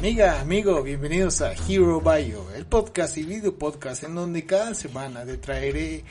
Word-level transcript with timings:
Amiga, 0.00 0.40
amigo, 0.40 0.82
bienvenidos 0.82 1.42
a 1.42 1.52
Hero 1.52 2.00
Bio, 2.00 2.50
el 2.56 2.64
podcast 2.64 3.18
y 3.18 3.22
video 3.22 3.54
podcast 3.54 4.02
en 4.04 4.14
donde 4.14 4.46
cada 4.46 4.72
semana 4.72 5.26
te 5.26 5.36
traeré 5.36 6.04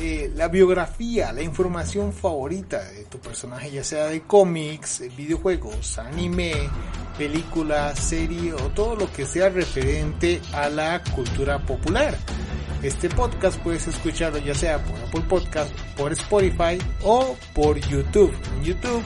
eh, 0.00 0.32
la 0.34 0.48
biografía, 0.48 1.30
la 1.30 1.42
información 1.42 2.14
favorita 2.14 2.82
de 2.82 3.04
tu 3.04 3.18
personaje, 3.18 3.70
ya 3.70 3.84
sea 3.84 4.06
de 4.06 4.22
cómics, 4.22 5.02
videojuegos, 5.14 5.98
anime, 5.98 6.54
película, 7.18 7.94
serie 7.94 8.54
o 8.54 8.70
todo 8.70 8.96
lo 8.96 9.12
que 9.12 9.26
sea 9.26 9.50
referente 9.50 10.40
a 10.54 10.70
la 10.70 11.02
cultura 11.14 11.58
popular. 11.58 12.16
Este 12.84 13.08
podcast 13.08 13.58
puedes 13.60 13.88
escucharlo 13.88 14.36
ya 14.40 14.54
sea 14.54 14.78
por 14.84 14.94
Apple 14.98 15.24
Podcast, 15.26 15.74
por 15.96 16.12
Spotify 16.12 16.76
o 17.02 17.34
por 17.54 17.78
YouTube. 17.78 18.30
En 18.56 18.62
YouTube 18.62 19.02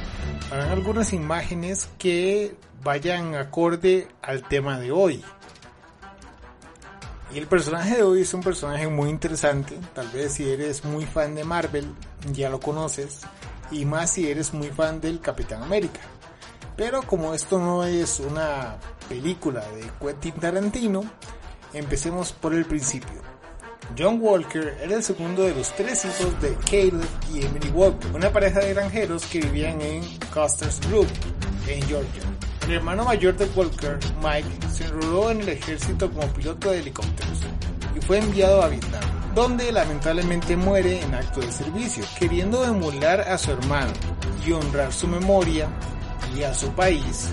harán 0.51 0.71
algunas 0.71 1.13
imágenes 1.13 1.89
que 1.97 2.57
vayan 2.83 3.37
acorde 3.37 4.09
al 4.21 4.43
tema 4.43 4.81
de 4.81 4.91
hoy. 4.91 5.23
Y 7.33 7.39
el 7.39 7.47
personaje 7.47 7.99
de 7.99 8.03
hoy 8.03 8.23
es 8.23 8.35
un 8.35 8.41
personaje 8.41 8.89
muy 8.89 9.11
interesante, 9.11 9.79
tal 9.95 10.09
vez 10.09 10.33
si 10.33 10.51
eres 10.51 10.85
muy 10.85 11.07
fan 11.07 11.37
de 11.37 11.45
Marvel 11.45 11.95
ya 12.33 12.51
lo 12.51 12.59
conoces, 12.59 13.21
y 13.71 13.85
más 13.85 14.11
si 14.11 14.29
eres 14.29 14.53
muy 14.53 14.71
fan 14.71 15.01
del 15.01 15.21
Capitán 15.21 15.63
América. 15.63 16.01
Pero 16.77 17.03
como 17.03 17.33
esto 17.33 17.61
no 17.61 17.85
es 17.85 18.19
una 18.19 18.77
película 19.09 19.61
de 19.61 19.89
Quentin 20.01 20.35
Tarantino, 20.35 21.05
empecemos 21.73 22.33
por 22.33 22.55
el 22.55 22.65
principio. 22.65 23.28
John 23.99 24.21
Walker 24.21 24.79
era 24.81 24.95
el 24.95 25.03
segundo 25.03 25.43
de 25.43 25.57
los 25.57 25.75
tres 25.75 26.05
hijos 26.05 26.41
de 26.41 26.55
Caleb 26.71 27.09
y 27.35 27.45
Emily 27.45 27.69
Walker, 27.71 28.15
una 28.15 28.31
pareja 28.31 28.61
de 28.61 28.73
granjeros 28.73 29.27
que 29.27 29.41
vivían 29.41 29.81
en 29.81 30.05
Custer's 30.33 30.79
Grove, 30.89 31.09
en 31.67 31.83
Georgia. 31.89 32.23
El 32.69 32.75
hermano 32.75 33.05
mayor 33.05 33.37
de 33.37 33.47
Walker, 33.57 33.99
Mike, 34.23 34.69
se 34.73 34.85
enroló 34.85 35.33
en 35.33 35.41
el 35.41 35.49
ejército 35.49 36.09
como 36.13 36.29
piloto 36.29 36.71
de 36.71 36.79
helicópteros 36.79 37.41
y 37.97 38.01
fue 38.01 38.19
enviado 38.19 38.63
a 38.63 38.69
Vietnam, 38.69 39.03
donde 39.35 39.73
lamentablemente 39.73 40.57
muere 40.57 41.03
en 41.03 41.15
acto 41.17 41.41
de 41.41 41.51
servicio, 41.51 42.05
queriendo 42.21 42.65
emular 42.65 43.23
a 43.23 43.37
su 43.37 43.51
hermano 43.51 43.93
y 44.47 44.53
honrar 44.53 44.93
su 44.93 45.09
memoria 45.09 45.69
y 46.37 46.45
a 46.45 46.55
su 46.55 46.71
país. 46.71 47.31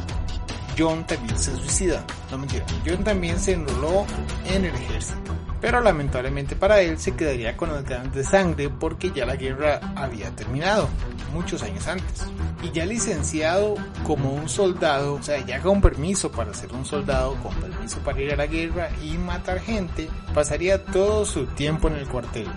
John 0.76 1.06
también 1.06 1.38
se 1.38 1.56
suicida, 1.56 2.04
no 2.32 2.40
mentira, 2.40 2.66
John 2.84 3.04
también 3.04 3.40
se 3.40 3.54
enroló 3.54 4.08
en 4.48 4.66
el 4.66 4.74
ejército 4.74 5.25
pero 5.66 5.82
lamentablemente 5.82 6.56
para 6.56 6.80
él 6.82 7.00
se 7.00 7.16
quedaría 7.16 7.58
con 7.58 7.72
las 7.72 7.84
ganas 7.86 8.14
de 8.14 8.24
sangre 8.24 8.70
porque 8.70 9.10
ya 9.10 9.26
la 9.26 9.36
guerra 9.36 9.80
había 9.96 10.30
terminado, 10.30 10.88
muchos 11.34 11.64
años 11.64 11.88
antes. 11.88 12.28
Y 12.62 12.70
ya 12.70 12.86
licenciado 12.86 13.74
como 14.04 14.32
un 14.32 14.48
soldado, 14.48 15.16
o 15.16 15.24
sea, 15.24 15.44
ya 15.44 15.60
con 15.64 15.82
permiso 15.82 16.32
para 16.32 16.54
ser 16.54 16.72
un 16.72 16.86
soldado, 16.86 17.36
con 17.42 17.52
permiso 17.56 17.98
para 18.02 18.22
ir 18.22 18.34
a 18.34 18.36
la 18.36 18.46
guerra 18.46 18.92
y 19.02 19.18
matar 19.18 19.60
gente, 19.60 20.08
pasaría 20.36 20.86
todo 20.86 21.26
su 21.26 21.48
tiempo 21.48 21.88
en 21.88 21.96
el 21.96 22.08
cuartel, 22.08 22.48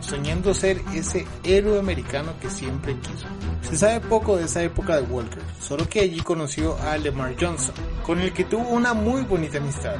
soñando 0.00 0.54
ser 0.54 0.80
ese 0.94 1.26
héroe 1.44 1.78
americano 1.78 2.32
que 2.40 2.48
siempre 2.48 2.96
quiso. 2.96 3.26
Se 3.60 3.76
sabe 3.76 4.00
poco 4.00 4.38
de 4.38 4.46
esa 4.46 4.62
época 4.62 4.96
de 4.96 5.02
Walker, 5.02 5.42
solo 5.60 5.86
que 5.86 6.00
allí 6.00 6.20
conoció 6.20 6.78
a 6.78 6.96
Lemar 6.96 7.36
Johnson, 7.38 7.74
con 8.06 8.20
el 8.20 8.32
que 8.32 8.44
tuvo 8.44 8.70
una 8.70 8.94
muy 8.94 9.20
bonita 9.24 9.58
amistad. 9.58 9.96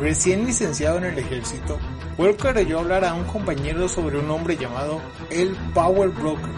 Recién 0.00 0.46
licenciado 0.46 0.98
en 0.98 1.04
el 1.06 1.18
ejército, 1.18 1.76
Walker 2.18 2.56
oyó 2.56 2.78
hablar 2.78 3.04
a 3.04 3.14
un 3.14 3.24
compañero 3.24 3.88
sobre 3.88 4.20
un 4.20 4.30
hombre 4.30 4.56
llamado 4.56 5.00
el 5.28 5.56
Power 5.74 6.10
Broker, 6.10 6.54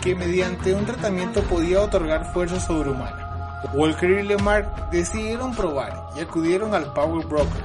que 0.00 0.14
mediante 0.14 0.72
un 0.72 0.86
tratamiento 0.86 1.42
podía 1.42 1.82
otorgar 1.82 2.32
fuerza 2.32 2.58
sobrehumana. 2.58 3.60
Walker 3.74 4.10
y 4.10 4.22
Lemar 4.22 4.88
decidieron 4.90 5.54
probar 5.54 6.06
y 6.16 6.20
acudieron 6.20 6.74
al 6.74 6.90
Power 6.94 7.26
Broker, 7.26 7.62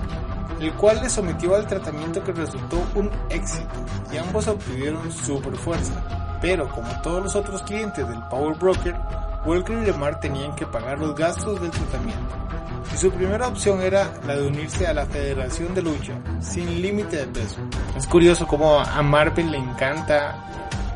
el 0.59 0.73
cual 0.73 1.00
les 1.02 1.13
sometió 1.13 1.56
al 1.56 1.66
tratamiento 1.66 2.22
que 2.22 2.34
resultó 2.34 2.86
un 2.95 3.09
éxito 3.30 3.69
y 4.11 4.17
ambos 4.17 4.50
obtuvieron 4.50 5.09
super 5.13 5.56
fuerza. 5.56 5.94
Pero 6.41 6.68
como 6.69 6.90
todos 7.01 7.24
los 7.24 7.35
otros 7.38 7.62
clientes 7.63 8.06
del 8.06 8.22
Power 8.24 8.57
Broker, 8.57 8.97
Walker 9.45 9.78
y 9.78 9.85
Lemar 9.85 10.19
tenían 10.19 10.53
que 10.56 10.66
pagar 10.66 11.00
los 11.00 11.16
gastos 11.16 11.62
del 11.62 11.72
tratamiento 11.72 12.49
y 12.94 12.97
su 12.97 13.11
primera 13.11 13.47
opción 13.47 13.81
era 13.81 14.11
la 14.25 14.35
de 14.35 14.47
unirse 14.47 14.88
a 14.88 14.94
la 14.94 15.05
Federación 15.05 15.73
de 15.75 15.81
Lucha, 15.81 16.13
sin 16.41 16.81
límite 16.81 17.17
de 17.17 17.27
peso. 17.27 17.57
Es 17.95 18.07
curioso 18.07 18.47
cómo 18.47 18.79
a 18.79 19.01
Marvel 19.01 19.51
le 19.51 19.57
encanta 19.57 20.45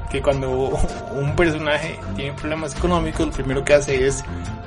que 0.09 0.21
cuando 0.21 0.49
un 1.15 1.35
personaje 1.35 1.99
tiene 2.15 2.33
problemas 2.33 2.75
económicos, 2.75 3.27
lo 3.27 3.33
primero 3.33 3.63
que 3.65 3.73
hace 3.73 4.07
es 4.07 4.23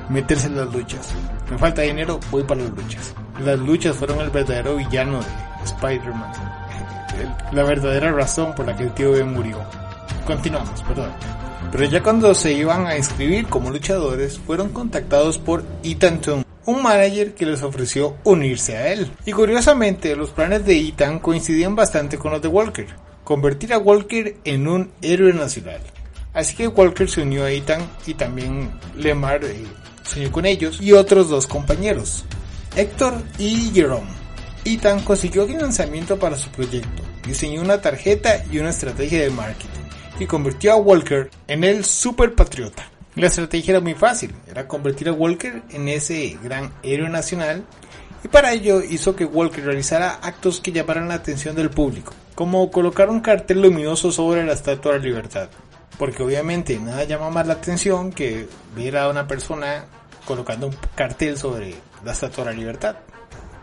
meterse 0.09 0.49
en 0.49 0.57
las 0.57 0.73
luchas. 0.73 1.15
Me 1.51 1.59
falta 1.59 1.83
dinero, 1.83 2.19
voy 2.31 2.43
para 2.43 2.63
las 2.63 2.71
luchas. 2.71 3.15
Las 3.45 3.59
luchas 3.59 3.97
fueron 3.97 4.21
el 4.21 4.31
verdadero 4.31 4.77
villano 4.77 5.21
de 5.21 5.65
Spider-Man. 5.65 6.33
La 7.53 7.63
verdadera 7.63 8.13
razón 8.13 8.55
por 8.55 8.67
la 8.67 8.77
que 8.77 8.85
el 8.85 8.93
tío 8.93 9.13
Ben 9.13 9.33
murió. 9.33 9.59
Continuamos, 10.27 10.83
perdón. 10.83 11.11
Pero 11.73 11.85
ya 11.85 12.03
cuando 12.03 12.35
se 12.35 12.53
iban 12.53 12.87
a 12.87 12.97
inscribir 12.97 13.47
como 13.47 13.71
luchadores, 13.71 14.39
fueron 14.39 14.71
contactados 14.71 15.39
por 15.39 15.65
Ethan 15.83 16.21
Toon, 16.21 16.46
un 16.67 16.83
manager 16.83 17.35
que 17.35 17.47
les 17.47 17.63
ofreció 17.63 18.17
unirse 18.25 18.77
a 18.77 18.93
él. 18.93 19.11
Y 19.25 19.33
curiosamente, 19.33 20.15
los 20.15 20.31
planes 20.31 20.65
de 20.67 20.79
Ethan 20.79 21.21
coincidían 21.21 21.75
bastante 21.75 22.19
con 22.19 22.33
los 22.33 22.43
de 22.43 22.49
Walker, 22.49 22.87
convertir 23.25 23.73
a 23.73 23.79
Walker 23.79 24.37
en 24.45 24.69
un 24.69 24.91
héroe 25.01 25.33
nacional. 25.33 25.81
Así 26.35 26.55
que 26.55 26.69
Walker 26.69 27.09
se 27.09 27.23
unió 27.23 27.45
a 27.45 27.51
Ethan 27.51 27.81
y 28.07 28.15
también 28.15 28.71
Lemar 28.97 29.43
eh, 29.45 29.65
se 30.05 30.19
unió 30.19 30.33
con 30.33 30.45
ellos 30.45 30.81
y 30.83 30.93
otros 30.93 31.31
dos 31.31 31.47
compañeros, 31.47 32.25
Héctor 32.77 33.15
y 33.39 33.71
Jerome. 33.73 34.11
Ethan 34.65 35.03
consiguió 35.03 35.47
financiamiento 35.47 36.19
para 36.19 36.37
su 36.37 36.51
proyecto, 36.51 37.03
diseñó 37.27 37.63
una 37.63 37.81
tarjeta 37.81 38.45
y 38.51 38.59
una 38.59 38.71
estrategia 38.71 39.23
de 39.23 39.31
marketing 39.31 39.81
y 40.19 40.27
convirtió 40.27 40.73
a 40.73 40.77
Walker 40.77 41.31
en 41.47 41.65
el 41.65 41.85
super 41.85 42.35
patriota. 42.35 42.91
La 43.17 43.29
estrategia 43.29 43.73
era 43.73 43.81
muy 43.81 43.95
fácil, 43.95 44.35
era 44.47 44.69
convertir 44.69 45.09
a 45.09 45.13
Walker 45.13 45.63
en 45.71 45.89
ese 45.89 46.39
gran 46.43 46.71
héroe 46.83 47.09
nacional 47.09 47.65
y 48.23 48.29
para 48.29 48.53
ello 48.53 48.83
hizo 48.83 49.17
que 49.17 49.25
Walker 49.25 49.65
realizara 49.65 50.19
actos 50.21 50.61
que 50.61 50.71
llamaran 50.71 51.09
la 51.09 51.15
atención 51.15 51.57
del 51.57 51.71
público, 51.71 52.13
como 52.35 52.71
colocar 52.71 53.09
un 53.09 53.21
cartel 53.21 53.63
luminoso 53.63 54.13
sobre 54.13 54.45
la 54.45 54.53
Estatua 54.53 54.93
de 54.93 54.99
la 54.99 55.05
Libertad, 55.07 55.49
porque 55.99 56.23
obviamente 56.23 56.79
nada 56.79 57.05
llama 57.05 57.31
más 57.31 57.47
la 57.47 57.55
atención 57.55 58.13
que 58.13 58.49
ver 58.77 58.99
a 58.99 59.09
una 59.09 59.27
persona 59.27 59.87
colocando 60.27 60.67
un 60.67 60.77
cartel 60.95 61.39
sobre 61.39 61.75
la 62.05 62.13
Estatua 62.13 62.45
de 62.45 62.51
la 62.51 62.57
Libertad. 62.59 62.97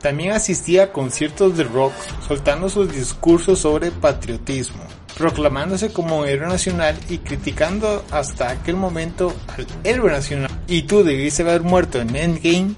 También 0.01 0.31
asistía 0.31 0.85
a 0.85 0.91
conciertos 0.91 1.55
de 1.55 1.63
rock 1.63 1.93
soltando 2.27 2.69
sus 2.69 2.91
discursos 2.91 3.59
sobre 3.59 3.91
patriotismo, 3.91 4.83
proclamándose 5.17 5.91
como 5.91 6.25
héroe 6.25 6.47
nacional 6.47 6.97
y 7.09 7.19
criticando 7.19 8.03
hasta 8.11 8.49
aquel 8.49 8.75
momento 8.75 9.33
al 9.55 9.67
héroe 9.83 10.11
nacional. 10.11 10.49
Y 10.67 10.83
tú 10.83 11.03
debiste 11.03 11.43
haber 11.43 11.61
muerto 11.61 11.99
en 12.01 12.15
Endgame, 12.15 12.75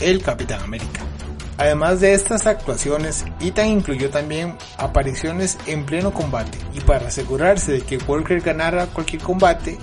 el 0.00 0.22
Capitán 0.22 0.62
América. 0.62 1.00
Además 1.56 2.00
de 2.00 2.14
estas 2.14 2.46
actuaciones, 2.46 3.24
Ethan 3.40 3.68
incluyó 3.68 4.10
también 4.10 4.56
apariciones 4.76 5.56
en 5.66 5.86
pleno 5.86 6.12
combate 6.12 6.58
y 6.74 6.80
para 6.80 7.08
asegurarse 7.08 7.72
de 7.72 7.80
que 7.82 7.98
Walker 7.98 8.40
ganara 8.40 8.86
cualquier 8.86 9.22
combate, 9.22 9.78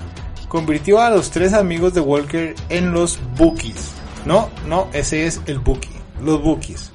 convirtió 0.49 0.99
a 0.99 1.09
los 1.09 1.31
tres 1.31 1.53
amigos 1.53 1.93
de 1.93 2.01
Walker 2.01 2.55
en 2.67 2.91
los 2.91 3.19
Bookies. 3.37 3.91
No, 4.25 4.49
no, 4.67 4.89
ese 4.91 5.25
es 5.25 5.39
el 5.45 5.59
Bookie, 5.59 5.95
los 6.21 6.43
Bookies 6.43 6.91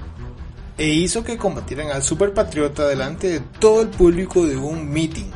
e 0.78 0.88
hizo 0.88 1.24
que 1.24 1.38
combatieran 1.38 1.90
al 1.90 2.02
superpatriota 2.02 2.86
delante 2.86 3.28
de 3.28 3.40
todo 3.40 3.82
el 3.82 3.88
público 3.88 4.44
de 4.46 4.56
un 4.56 4.88
meeting. 4.90 5.30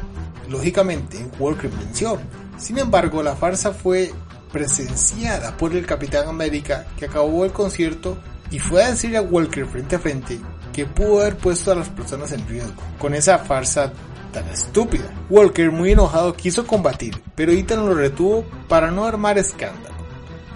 Lógicamente, 0.48 1.26
Walker 1.38 1.70
venció. 1.70 2.18
Sin 2.58 2.78
embargo, 2.78 3.22
la 3.22 3.36
farsa 3.36 3.72
fue 3.72 4.12
presenciada 4.52 5.56
por 5.56 5.74
el 5.74 5.86
Capitán 5.86 6.28
América 6.28 6.86
que 6.96 7.06
acabó 7.06 7.44
el 7.44 7.52
concierto 7.52 8.18
y 8.50 8.58
fue 8.58 8.82
a 8.82 8.90
decirle 8.90 9.18
a 9.18 9.22
Walker 9.22 9.64
frente 9.66 9.96
a 9.96 10.00
frente 10.00 10.40
que 10.72 10.86
pudo 10.86 11.20
haber 11.20 11.36
puesto 11.36 11.72
a 11.72 11.76
las 11.76 11.88
personas 11.88 12.32
en 12.32 12.46
riesgo 12.48 12.82
con 12.98 13.14
esa 13.14 13.38
farsa 13.38 13.92
tan 14.32 14.48
estúpida. 14.48 15.04
Walker, 15.28 15.70
muy 15.70 15.92
enojado, 15.92 16.34
quiso 16.34 16.66
combatir, 16.66 17.20
pero 17.34 17.52
Ethan 17.52 17.86
lo 17.86 17.94
retuvo 17.94 18.44
para 18.68 18.90
no 18.90 19.04
armar 19.04 19.38
escándalo. 19.38 19.94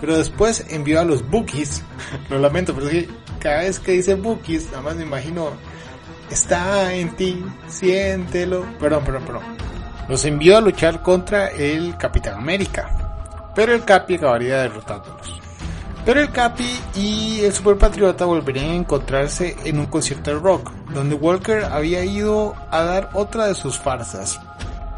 Pero 0.01 0.17
después 0.19 0.67
envió 0.69 1.01
a 1.01 1.05
los 1.05 1.29
Bookies, 1.29 1.83
lo 2.31 2.39
lamento, 2.39 2.75
pero 2.75 2.89
sí, 2.89 3.09
cada 3.45 3.59
vez 3.59 3.79
que 3.79 3.93
dice 3.93 4.15
Bookies, 4.15 4.71
nada 4.71 4.81
más 4.81 4.97
me 4.97 5.03
imagino, 5.03 5.51
está 6.31 6.95
en 6.95 7.15
ti, 7.15 7.45
siéntelo. 7.69 8.65
Perdón, 8.81 9.05
perdón, 9.05 9.23
perdón. 9.27 9.43
Los 10.09 10.25
envió 10.25 10.57
a 10.57 10.63
luchar 10.63 11.03
contra 11.03 11.49
el 11.49 11.95
Capitán 11.99 12.39
América. 12.39 13.53
Pero 13.55 13.75
el 13.75 13.85
Capi 13.85 14.15
acabaría 14.15 14.63
derrotándolos. 14.63 15.39
Pero 16.07 16.23
el 16.23 16.31
Capi 16.31 16.67
y 16.95 17.41
el 17.41 17.53
Super 17.53 17.77
Patriota 17.77 18.25
volverían 18.25 18.71
a 18.71 18.77
encontrarse 18.77 19.55
en 19.65 19.79
un 19.79 19.87
concierto 19.87 20.31
de 20.31 20.41
rock, 20.41 20.73
donde 20.95 21.15
Walker 21.15 21.65
había 21.67 22.03
ido 22.03 22.55
a 22.71 22.83
dar 22.83 23.11
otra 23.13 23.47
de 23.47 23.55
sus 23.55 23.79
farsas 23.79 24.41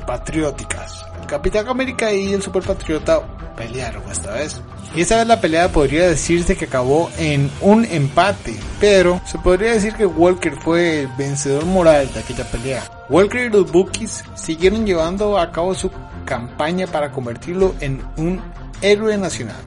patrióticas. 0.06 1.04
El 1.20 1.26
Capitán 1.26 1.66
América 1.66 2.12
y 2.12 2.32
el 2.32 2.42
Super 2.42 2.62
Patriota 2.62 3.22
pelearon 3.56 4.04
esta 4.08 4.34
vez. 4.34 4.62
Y 4.96 5.02
esta 5.02 5.18
vez 5.18 5.26
la 5.26 5.42
pelea 5.42 5.70
podría 5.70 6.08
decirse 6.08 6.56
que 6.56 6.64
acabó 6.64 7.10
en 7.18 7.50
un 7.60 7.84
empate, 7.84 8.56
pero 8.80 9.20
se 9.26 9.38
podría 9.38 9.72
decir 9.74 9.92
que 9.92 10.06
Walker 10.06 10.54
fue 10.56 11.02
el 11.02 11.08
vencedor 11.18 11.66
moral 11.66 12.10
de 12.14 12.20
aquella 12.20 12.50
pelea. 12.50 12.82
Walker 13.10 13.44
y 13.44 13.50
los 13.50 13.70
Bookies 13.70 14.24
siguieron 14.34 14.86
llevando 14.86 15.38
a 15.38 15.52
cabo 15.52 15.74
su 15.74 15.90
campaña 16.24 16.86
para 16.86 17.12
convertirlo 17.12 17.74
en 17.80 18.00
un 18.16 18.40
héroe 18.80 19.18
nacional, 19.18 19.60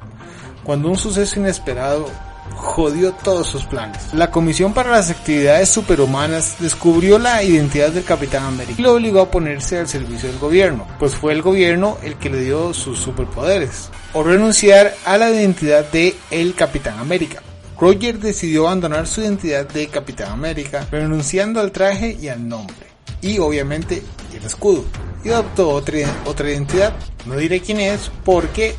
cuando 0.64 0.90
un 0.90 0.98
suceso 0.98 1.40
inesperado 1.40 2.08
jodió 2.56 3.14
todos 3.14 3.48
sus 3.48 3.66
planes. 3.66 4.14
La 4.14 4.32
Comisión 4.32 4.74
para 4.74 4.92
las 4.92 5.10
Actividades 5.10 5.70
Superhumanas 5.70 6.58
descubrió 6.60 7.18
la 7.20 7.44
identidad 7.44 7.92
del 7.92 8.04
Capitán 8.04 8.44
América 8.44 8.76
y 8.78 8.82
lo 8.82 8.94
obligó 8.94 9.22
a 9.22 9.32
ponerse 9.32 9.80
al 9.80 9.88
servicio 9.88 10.30
del 10.30 10.40
gobierno, 10.40 10.88
pues 11.00 11.16
fue 11.16 11.34
el 11.34 11.42
gobierno 11.42 11.98
el 12.04 12.16
que 12.16 12.30
le 12.30 12.42
dio 12.42 12.74
sus 12.74 13.00
superpoderes, 13.00 13.90
o 14.14 14.24
renunciar 14.24 14.94
a 15.06 15.18
la 15.18 15.30
identidad 15.30 15.90
de 15.92 16.16
el 16.32 16.54
Capitán 16.56 17.00
América. 17.00 17.42
Roger 17.80 18.20
decidió 18.20 18.68
abandonar 18.68 19.08
su 19.08 19.22
identidad 19.22 19.68
de 19.68 19.88
Capitán 19.88 20.32
América, 20.32 20.86
renunciando 20.92 21.62
al 21.62 21.72
traje 21.72 22.18
y 22.20 22.28
al 22.28 22.48
nombre, 22.48 22.88
y 23.22 23.40
obviamente 23.40 24.04
el 24.34 24.46
escudo, 24.46 24.84
y 25.24 25.30
adoptó 25.30 25.70
otra, 25.70 26.00
otra 26.26 26.50
identidad. 26.50 26.94
No 27.26 27.36
diré 27.36 27.62
quién 27.62 27.80
es 27.80 28.12
porque 28.24 28.76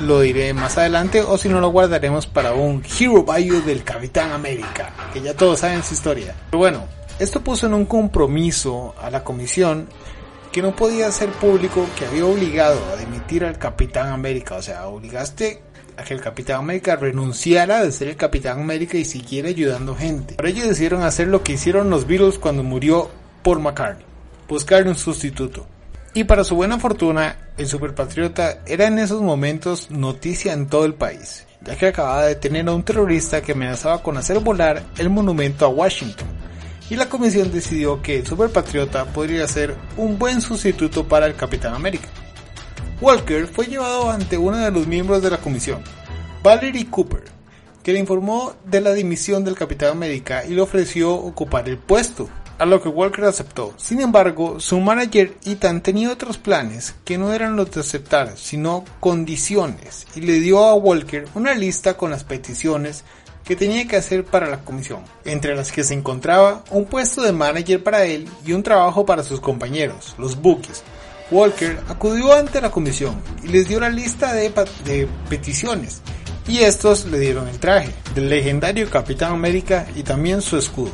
lo 0.00 0.20
diré 0.20 0.52
más 0.52 0.78
adelante 0.78 1.20
o 1.20 1.38
si 1.38 1.48
no 1.48 1.60
lo 1.60 1.68
guardaremos 1.68 2.26
para 2.26 2.52
un 2.52 2.82
Hero 2.98 3.24
Bio 3.24 3.60
del 3.62 3.82
Capitán 3.84 4.32
América, 4.32 4.92
que 5.12 5.20
ya 5.20 5.34
todos 5.34 5.60
saben 5.60 5.82
su 5.82 5.94
historia. 5.94 6.34
Pero 6.50 6.58
bueno, 6.58 6.84
esto 7.18 7.42
puso 7.42 7.66
en 7.66 7.74
un 7.74 7.86
compromiso 7.86 8.94
a 9.00 9.10
la 9.10 9.24
comisión 9.24 9.88
que 10.52 10.62
no 10.62 10.74
podía 10.74 11.10
ser 11.12 11.30
público 11.30 11.86
que 11.98 12.06
había 12.06 12.24
obligado 12.24 12.80
a 12.92 12.96
dimitir 12.96 13.44
al 13.44 13.58
Capitán 13.58 14.08
América, 14.08 14.56
o 14.56 14.62
sea, 14.62 14.86
obligaste 14.86 15.62
a 15.96 16.04
que 16.04 16.14
el 16.14 16.20
Capitán 16.20 16.60
América 16.60 16.96
renunciara 16.96 17.82
de 17.82 17.92
ser 17.92 18.08
el 18.08 18.16
Capitán 18.16 18.60
América 18.60 18.96
y 18.98 19.04
siguiera 19.04 19.48
ayudando 19.48 19.94
gente. 19.94 20.34
Por 20.34 20.46
ello 20.46 20.66
decidieron 20.66 21.02
hacer 21.02 21.28
lo 21.28 21.42
que 21.42 21.52
hicieron 21.52 21.90
los 21.90 22.06
Beatles 22.06 22.38
cuando 22.38 22.62
murió 22.62 23.10
Paul 23.42 23.60
McCartney, 23.60 24.04
buscar 24.48 24.86
un 24.86 24.94
sustituto. 24.94 25.66
Y 26.16 26.24
para 26.24 26.44
su 26.44 26.56
buena 26.56 26.78
fortuna, 26.78 27.36
el 27.58 27.66
superpatriota 27.66 28.62
era 28.64 28.86
en 28.86 28.98
esos 28.98 29.20
momentos 29.20 29.90
noticia 29.90 30.54
en 30.54 30.66
todo 30.66 30.86
el 30.86 30.94
país, 30.94 31.44
ya 31.62 31.76
que 31.76 31.88
acababa 31.88 32.24
de 32.24 32.36
tener 32.36 32.66
a 32.66 32.72
un 32.72 32.82
terrorista 32.82 33.42
que 33.42 33.52
amenazaba 33.52 34.02
con 34.02 34.16
hacer 34.16 34.40
volar 34.40 34.82
el 34.96 35.10
monumento 35.10 35.66
a 35.66 35.68
Washington. 35.68 36.26
Y 36.88 36.96
la 36.96 37.10
comisión 37.10 37.52
decidió 37.52 38.00
que 38.00 38.20
el 38.20 38.26
superpatriota 38.26 39.04
podría 39.04 39.46
ser 39.46 39.76
un 39.98 40.18
buen 40.18 40.40
sustituto 40.40 41.06
para 41.06 41.26
el 41.26 41.36
Capitán 41.36 41.74
América. 41.74 42.08
Walker 43.02 43.46
fue 43.46 43.66
llevado 43.66 44.10
ante 44.10 44.38
uno 44.38 44.56
de 44.56 44.70
los 44.70 44.86
miembros 44.86 45.22
de 45.22 45.28
la 45.28 45.36
comisión, 45.36 45.82
Valerie 46.42 46.88
Cooper, 46.88 47.24
que 47.82 47.92
le 47.92 47.98
informó 47.98 48.54
de 48.64 48.80
la 48.80 48.94
dimisión 48.94 49.44
del 49.44 49.54
Capitán 49.54 49.90
América 49.90 50.46
y 50.46 50.54
le 50.54 50.62
ofreció 50.62 51.12
ocupar 51.12 51.68
el 51.68 51.76
puesto, 51.76 52.30
a 52.58 52.66
lo 52.66 52.82
que 52.82 52.88
Walker 52.88 53.24
aceptó. 53.24 53.74
Sin 53.76 54.00
embargo, 54.00 54.60
su 54.60 54.80
manager 54.80 55.36
Ethan 55.44 55.82
tenía 55.82 56.10
otros 56.10 56.38
planes 56.38 56.94
que 57.04 57.18
no 57.18 57.32
eran 57.32 57.56
los 57.56 57.70
de 57.70 57.80
aceptar, 57.80 58.32
sino 58.36 58.84
condiciones, 59.00 60.06
y 60.14 60.20
le 60.20 60.40
dio 60.40 60.64
a 60.64 60.74
Walker 60.74 61.26
una 61.34 61.54
lista 61.54 61.96
con 61.96 62.10
las 62.10 62.24
peticiones 62.24 63.04
que 63.44 63.56
tenía 63.56 63.86
que 63.86 63.96
hacer 63.96 64.24
para 64.24 64.48
la 64.48 64.64
comisión, 64.64 65.02
entre 65.24 65.54
las 65.54 65.70
que 65.70 65.84
se 65.84 65.94
encontraba 65.94 66.64
un 66.70 66.86
puesto 66.86 67.22
de 67.22 67.32
manager 67.32 67.82
para 67.82 68.04
él 68.04 68.28
y 68.44 68.52
un 68.52 68.62
trabajo 68.62 69.06
para 69.06 69.22
sus 69.22 69.40
compañeros, 69.40 70.14
los 70.18 70.40
Bookies. 70.40 70.82
Walker 71.30 71.78
acudió 71.88 72.32
ante 72.32 72.60
la 72.60 72.70
comisión 72.70 73.20
y 73.42 73.48
les 73.48 73.68
dio 73.68 73.80
la 73.80 73.88
lista 73.88 74.32
de, 74.32 74.52
de 74.84 75.08
peticiones, 75.28 76.02
y 76.48 76.58
estos 76.58 77.06
le 77.06 77.18
dieron 77.18 77.48
el 77.48 77.58
traje 77.58 77.90
del 78.14 78.28
legendario 78.28 78.88
Capitán 78.88 79.32
América 79.32 79.86
y 79.94 80.02
también 80.02 80.42
su 80.42 80.56
escudo. 80.56 80.92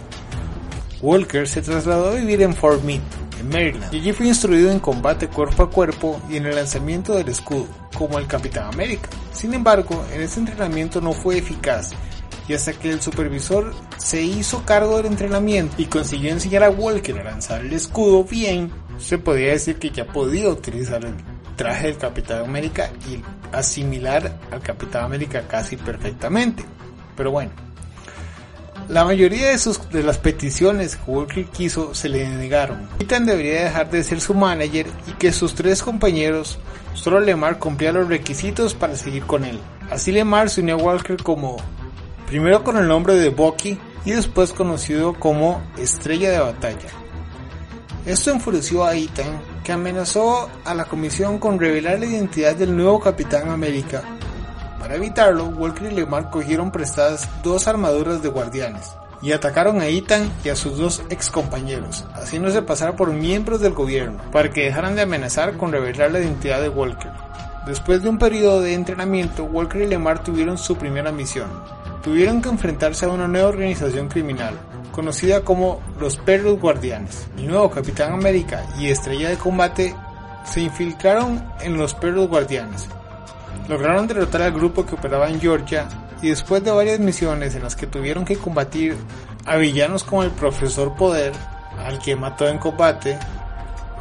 Walker 1.03 1.49
se 1.49 1.61
trasladó 1.63 2.11
a 2.11 2.15
vivir 2.15 2.43
en 2.43 2.55
Fort 2.55 2.83
Meade, 2.85 3.03
en 3.41 3.49
Maryland, 3.49 3.93
y 3.93 3.99
allí 3.99 4.13
fue 4.13 4.29
instruido 4.29 4.71
en 4.71 4.79
combate 4.79 5.27
cuerpo 5.27 5.65
a 5.65 5.71
cuerpo 5.71 6.23
y 6.31 6.37
en 6.37 6.47
el 6.47 6.55
lanzamiento 6.55 7.15
del 7.15 7.29
escudo, 7.29 7.67
como 7.99 8.21
el 8.21 8.29
Capitán 8.29 8.73
América. 8.73 9.09
Sin 9.33 9.53
embargo, 9.53 10.05
en 10.15 10.21
ese 10.21 10.39
entrenamiento 10.39 11.01
no 11.01 11.13
fue 11.13 11.39
eficaz, 11.39 11.91
y 12.47 12.55
hasta 12.55 12.73
que 12.73 12.91
el 12.91 13.01
supervisor 13.01 13.75
se 13.97 14.23
hizo 14.23 14.65
cargo 14.65 14.97
del 14.97 15.07
entrenamiento 15.07 15.75
y 15.77 15.87
consiguió 15.87 16.31
enseñar 16.31 16.63
a 16.63 16.71
Walker 16.71 17.19
a 17.19 17.25
lanzar 17.25 17.63
el 17.63 17.73
escudo 17.73 18.23
bien, 18.23 18.71
se 18.99 19.19
podía 19.19 19.51
decir 19.51 19.81
que 19.81 19.91
ya 19.91 20.07
podía 20.07 20.49
utilizar 20.49 21.05
el 21.05 21.15
traje 21.57 21.89
del 21.89 21.99
Capitán 21.99 22.45
América 22.45 22.91
y 23.11 23.21
asimilar 23.55 24.39
al 24.53 24.61
Capitán 24.61 25.05
América 25.05 25.43
casi 25.49 25.77
perfectamente. 25.77 26.65
Pero 27.17 27.33
bueno, 27.33 27.51
la 28.89 29.05
mayoría 29.05 29.49
de, 29.49 29.59
sus, 29.59 29.89
de 29.91 30.03
las 30.03 30.19
peticiones 30.19 30.97
que 30.97 31.11
Walker 31.11 31.45
quiso 31.47 31.95
se 31.95 32.09
le 32.09 32.29
negaron. 32.29 32.89
Ethan 33.01 33.27
debería 33.27 33.65
dejar 33.65 33.91
de 33.91 34.03
ser 34.03 34.21
su 34.21 34.35
manager 34.35 34.87
y 35.07 35.13
que 35.13 35.33
sus 35.33 35.55
tres 35.55 35.83
compañeros, 35.83 36.59
solo 36.95 37.21
Lemar 37.21 37.59
cumplía 37.59 37.93
los 37.93 38.09
requisitos 38.09 38.75
para 38.75 38.97
seguir 38.97 39.25
con 39.25 39.45
él. 39.45 39.59
Así 39.91 40.13
Lemar 40.13 40.51
se 40.51 40.61
unió 40.61 40.75
a 40.75 40.83
Walker 40.83 41.17
como, 41.23 41.57
primero 42.27 42.65
con 42.65 42.77
el 42.77 42.89
nombre 42.89 43.15
de 43.15 43.29
Bucky 43.31 43.79
y 44.05 44.13
después 44.13 44.53
conocido 44.53 45.15
como 45.15 45.63
Estrella 45.79 46.31
de 46.31 46.41
Batalla. 46.41 46.89
Esto 48.05 48.33
enfureció 48.33 48.85
a 48.85 48.97
Ethan, 48.97 49.41
que 49.63 49.73
amenazó 49.73 50.51
a 50.65 50.75
la 50.75 50.87
comisión 50.87 51.39
con 51.39 51.61
revelar 51.61 52.01
la 52.01 52.07
identidad 52.07 52.57
del 52.57 52.77
nuevo 52.77 52.99
Capitán 52.99 53.49
América 53.49 54.03
para 54.83 54.97
evitarlo, 54.97 55.47
Walker 55.47 55.93
y 55.93 55.95
Lemar 55.95 56.29
cogieron 56.29 56.73
prestadas 56.73 57.29
dos 57.45 57.69
armaduras 57.69 58.21
de 58.21 58.29
guardianes 58.29 58.97
y 59.23 59.31
atacaron 59.31 59.81
a 59.81 59.87
Ethan 59.87 60.29
y 60.45 60.49
a 60.49 60.57
sus 60.57 60.77
dos 60.77 61.05
ex 61.09 61.31
compañeros, 61.31 62.05
haciéndose 62.15 62.63
pasar 62.63 62.97
por 62.97 63.13
miembros 63.13 63.61
del 63.61 63.75
gobierno, 63.75 64.21
para 64.33 64.51
que 64.51 64.65
dejaran 64.65 64.97
de 64.97 65.03
amenazar 65.03 65.57
con 65.57 65.71
revelar 65.71 66.11
la 66.11 66.19
identidad 66.19 66.61
de 66.61 66.69
Walker. 66.69 67.13
Después 67.65 68.03
de 68.03 68.09
un 68.09 68.19
periodo 68.19 68.61
de 68.61 68.75
entrenamiento, 68.75 69.45
Walker 69.45 69.83
y 69.83 69.87
Lemar 69.87 70.25
tuvieron 70.25 70.59
su 70.59 70.75
primera 70.75 71.13
misión. 71.13 71.49
Tuvieron 72.03 72.43
que 72.43 72.49
enfrentarse 72.49 73.05
a 73.05 73.11
una 73.11 73.29
nueva 73.29 73.51
organización 73.51 74.09
criminal, 74.09 74.55
conocida 74.91 75.43
como 75.43 75.81
los 76.01 76.17
Perros 76.17 76.59
Guardianes. 76.59 77.29
El 77.39 77.47
nuevo 77.47 77.71
Capitán 77.71 78.15
América 78.15 78.67
y 78.81 78.89
Estrella 78.89 79.29
de 79.29 79.37
Combate 79.37 79.95
se 80.45 80.63
infiltraron 80.63 81.41
en 81.61 81.77
los 81.77 81.95
Perros 81.95 82.29
Guardianes, 82.29 82.89
Lograron 83.69 84.07
derrotar 84.07 84.43
al 84.43 84.53
grupo 84.53 84.85
que 84.85 84.95
operaba 84.95 85.31
en 85.31 85.41
Georgia 85.41 85.89
y 86.21 86.29
después 86.29 86.63
de 86.63 86.71
varias 86.71 87.01
misiones 87.01 87.55
en 87.55 87.63
las 87.63 87.77
que 87.77 87.87
tuvieron 87.87 88.25
que 88.25 88.37
combatir 88.37 88.97
a 89.45 89.57
villanos 89.57 90.05
como 90.05 90.23
el 90.23 90.31
Profesor 90.31 90.95
Poder, 90.95 91.33
al 91.79 91.99
que 91.99 92.17
mató 92.17 92.49
en 92.49 92.59
combate, 92.59 93.19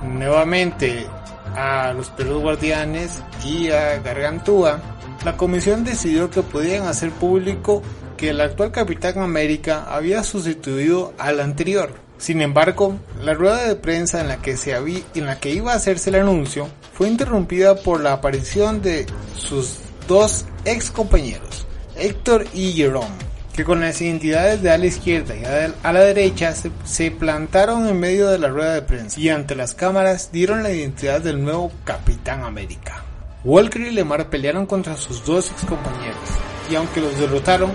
nuevamente 0.04 1.08
a 1.56 1.94
los 1.94 2.10
perros 2.10 2.42
guardianes 2.42 3.22
y 3.44 3.70
a 3.70 4.00
Gargantúa, 4.00 4.80
la 5.26 5.38
comisión 5.38 5.84
decidió 5.84 6.30
que 6.30 6.44
podían 6.44 6.88
hacer 6.88 7.12
público 7.12 7.82
que 8.18 8.30
el 8.30 8.42
actual 8.42 8.72
Capitán 8.72 9.20
América 9.20 9.86
había 9.90 10.24
sustituido 10.24 11.14
al 11.18 11.40
anterior. 11.40 11.92
Sin 12.18 12.42
embargo, 12.42 13.00
la 13.24 13.34
rueda 13.34 13.68
de 13.68 13.76
prensa 13.76 14.22
en 14.22 14.28
la 14.28 14.38
que, 14.38 14.58
se 14.58 14.76
en 14.76 15.26
la 15.26 15.40
que 15.40 15.50
iba 15.50 15.74
a 15.74 15.76
hacerse 15.76 16.12
el 16.12 16.18
anuncio 16.18 16.68
fue 17.02 17.10
interrumpida 17.10 17.74
por 17.74 18.00
la 18.00 18.14
aparición 18.14 18.84
de 18.84 19.08
sus 19.36 19.80
dos 20.08 20.46
ex 20.66 20.92
compañeros, 20.92 21.66
Héctor 21.96 22.46
y 22.54 22.74
Jerome, 22.74 23.08
que 23.56 23.64
con 23.64 23.82
las 23.82 24.00
identidades 24.04 24.62
de 24.62 24.70
a 24.70 24.78
la 24.78 24.86
izquierda 24.86 25.36
y 25.36 25.44
a 25.44 25.94
la 25.94 26.00
derecha 26.00 26.54
se, 26.54 26.70
se, 26.86 27.10
plantaron 27.10 27.88
en 27.88 28.00
medio 28.00 28.30
de 28.30 28.38
la 28.38 28.50
rueda 28.50 28.76
de 28.76 28.84
prensa 28.84 29.20
y 29.20 29.30
ante 29.30 29.56
las 29.56 29.74
cámaras 29.74 30.32
dieron 30.32 30.62
la 30.62 30.70
identidad 30.70 31.22
del 31.22 31.44
nuevo 31.44 31.72
Capitán 31.86 32.44
América. 32.44 33.04
Walker 33.44 33.82
y 33.82 33.90
Lemar 33.90 34.30
pelearon 34.30 34.68
contra 34.68 34.96
sus 34.96 35.26
dos 35.26 35.50
ex 35.50 35.66
compañeros 35.66 36.30
y 36.70 36.76
aunque 36.76 37.02
los 37.02 37.18
derrotaron, 37.18 37.72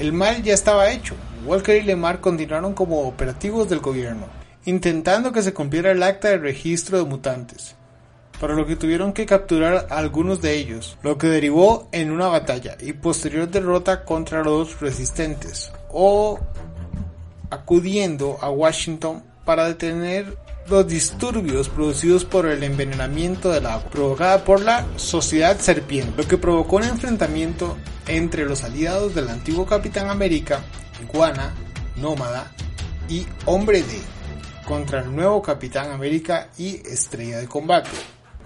el 0.00 0.12
mal 0.12 0.42
ya 0.42 0.54
estaba 0.54 0.90
hecho. 0.90 1.14
Walker 1.46 1.80
y 1.80 1.86
Lemar 1.86 2.20
continuaron 2.20 2.74
como 2.74 3.02
operativos 3.02 3.68
del 3.68 3.78
gobierno, 3.78 4.26
intentando 4.64 5.30
que 5.30 5.42
se 5.42 5.54
cumpliera 5.54 5.92
el 5.92 6.02
acta 6.02 6.30
de 6.30 6.38
registro 6.38 6.98
de 6.98 7.04
mutantes 7.04 7.76
para 8.42 8.54
lo 8.54 8.66
que 8.66 8.74
tuvieron 8.74 9.12
que 9.12 9.24
capturar 9.24 9.86
algunos 9.88 10.42
de 10.42 10.56
ellos, 10.56 10.98
lo 11.04 11.16
que 11.16 11.28
derivó 11.28 11.88
en 11.92 12.10
una 12.10 12.26
batalla 12.26 12.76
y 12.80 12.92
posterior 12.92 13.48
derrota 13.48 14.04
contra 14.04 14.42
los 14.42 14.80
resistentes, 14.80 15.70
o 15.90 16.40
acudiendo 17.50 18.38
a 18.40 18.50
Washington 18.50 19.22
para 19.44 19.68
detener 19.68 20.36
los 20.68 20.88
disturbios 20.88 21.68
producidos 21.68 22.24
por 22.24 22.46
el 22.46 22.64
envenenamiento 22.64 23.48
del 23.52 23.66
agua 23.66 23.88
provocada 23.88 24.42
por 24.42 24.60
la 24.60 24.88
Sociedad 24.96 25.56
Serpiente, 25.60 26.12
lo 26.16 26.26
que 26.26 26.36
provocó 26.36 26.78
un 26.78 26.82
enfrentamiento 26.82 27.76
entre 28.08 28.44
los 28.44 28.64
aliados 28.64 29.14
del 29.14 29.28
antiguo 29.28 29.66
Capitán 29.66 30.10
América, 30.10 30.64
Iguana, 31.00 31.54
Nómada 31.94 32.50
y 33.08 33.24
Hombre 33.44 33.84
D 33.84 34.00
contra 34.64 34.98
el 34.98 35.14
nuevo 35.14 35.40
Capitán 35.42 35.92
América 35.92 36.48
y 36.58 36.82
Estrella 36.88 37.38
de 37.38 37.46
Combate 37.46 37.90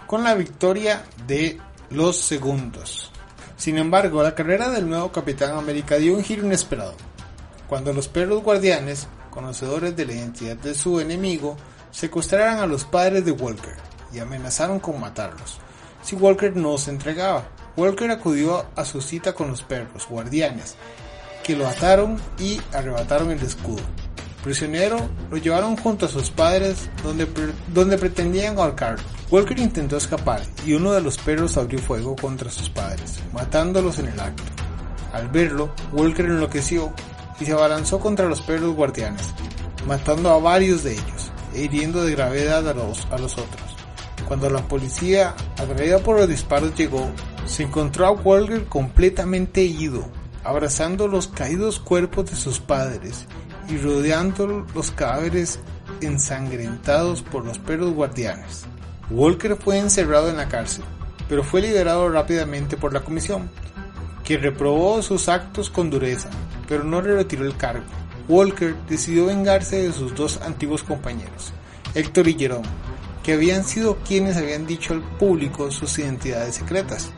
con 0.07 0.25
la 0.25 0.35
victoria 0.35 1.05
de 1.27 1.59
los 1.91 2.19
segundos. 2.19 3.11
Sin 3.57 3.79
embargo, 3.79 4.23
la 4.23 4.35
carrera 4.35 4.71
del 4.71 4.89
nuevo 4.89 5.11
Capitán 5.13 5.57
América 5.57 5.97
dio 5.97 6.15
un 6.15 6.25
giro 6.25 6.45
inesperado, 6.45 6.95
cuando 7.69 7.93
los 7.93 8.09
perros 8.09 8.43
guardianes, 8.43 9.09
conocedores 9.31 9.97
de 9.97 10.07
la 10.07 10.13
identidad 10.13 10.57
de 10.57 10.75
su 10.75 11.01
enemigo, 11.01 11.57
secuestraron 11.91 12.59
a 12.59 12.67
los 12.67 12.85
padres 12.85 13.25
de 13.25 13.33
Walker 13.33 13.77
y 14.13 14.19
amenazaron 14.19 14.81
con 14.81 15.01
matarlos 15.01 15.59
si 16.07 16.15
Walker 16.15 16.55
no 16.57 16.79
se 16.79 16.93
entregaba. 16.93 17.49
Walker 17.77 18.11
acudió 18.11 18.65
a 18.77 18.85
su 18.85 19.03
cita 19.03 19.35
con 19.35 19.49
los 19.49 19.63
perros 19.63 20.07
guardianes, 20.09 20.77
que 21.43 21.57
lo 21.57 21.67
ataron 21.67 22.17
y 22.39 22.61
arrebataron 22.73 23.33
el 23.33 23.43
escudo. 23.43 23.83
Prisionero, 24.45 24.99
lo 25.31 25.37
llevaron 25.37 25.77
junto 25.77 26.07
a 26.07 26.09
sus 26.09 26.31
padres 26.31 26.89
donde, 27.03 27.27
donde 27.75 27.99
pretendían 27.99 28.57
ahorcarlo. 28.57 29.05
Walker 29.29 29.59
intentó 29.59 29.97
escapar 29.97 30.43
y 30.65 30.75
uno 30.75 30.93
de 30.93 31.01
los 31.01 31.19
perros 31.19 31.57
abrió 31.57 31.81
fuego 31.81 32.15
contra 32.15 32.49
sus 32.49 32.71
padres, 32.71 33.21
matándolos 33.33 33.99
en 33.99 34.07
el 34.07 34.21
acto. 34.21 34.45
Al 35.13 35.29
verlo, 35.29 35.75
Walker 35.93 36.27
enloqueció 36.27 36.93
y 37.41 37.45
se 37.45 37.53
abalanzó 37.53 37.99
contra 37.99 38.29
los 38.29 38.41
perros 38.43 38.77
guardianes, 38.77 39.35
matando 39.85 40.31
a 40.31 40.39
varios 40.39 40.85
de 40.85 40.93
ellos 40.93 41.33
e 41.55 41.63
hiriendo 41.63 42.05
de 42.05 42.13
gravedad 42.13 42.69
a 42.69 42.75
los, 42.75 43.05
otros. 43.11 43.77
Cuando 44.29 44.49
la 44.49 44.67
policía, 44.69 45.35
atraída 45.59 45.99
por 45.99 46.19
los 46.19 46.29
disparos, 46.29 46.77
llegó, 46.77 47.11
se 47.47 47.65
encontró 47.65 48.07
a 48.07 48.13
Walker 48.13 48.67
completamente 48.67 49.65
herido, 49.65 50.09
abrazando 50.45 51.09
los 51.09 51.27
caídos 51.27 51.81
cuerpos 51.81 52.31
de 52.31 52.37
sus 52.37 52.61
padres 52.61 53.27
y 53.69 53.77
rodeando 53.77 54.65
los 54.73 54.93
cadáveres 54.93 55.59
ensangrentados 56.01 57.23
por 57.23 57.45
los 57.45 57.59
perros 57.59 57.93
guardianes. 57.93 58.67
Walker 59.11 59.57
fue 59.57 59.79
encerrado 59.79 60.29
en 60.31 60.37
la 60.37 60.49
cárcel, 60.49 60.85
pero 61.29 61.45
fue 61.45 61.61
liberado 61.63 62.09
rápidamente 62.09 62.77
por 62.77 62.93
la 62.93 63.01
comisión, 63.01 63.49
que 64.25 64.37
reprobó 64.37 65.01
sus 65.03 65.29
actos 65.29 65.71
con 65.71 65.91
dureza, 65.91 66.29
pero 66.69 66.83
no 66.83 67.01
le 67.01 67.15
retiró 67.15 67.45
el 67.45 67.57
cargo. 67.57 67.85
Walker 68.29 68.75
decidió 68.89 69.27
vengarse 69.27 69.83
de 69.83 69.93
sus 69.93 70.15
dos 70.15 70.41
antiguos 70.43 70.83
compañeros, 70.83 71.53
Héctor 71.95 72.27
y 72.27 72.35
Jerome, 72.35 72.67
que 73.23 73.35
habían 73.35 73.65
sido 73.65 73.99
quienes 74.07 74.37
habían 74.37 74.67
dicho 74.67 74.93
al 74.93 75.03
público 75.03 75.71
sus 75.71 75.99
identidades 75.99 76.57
secretas. 76.57 77.11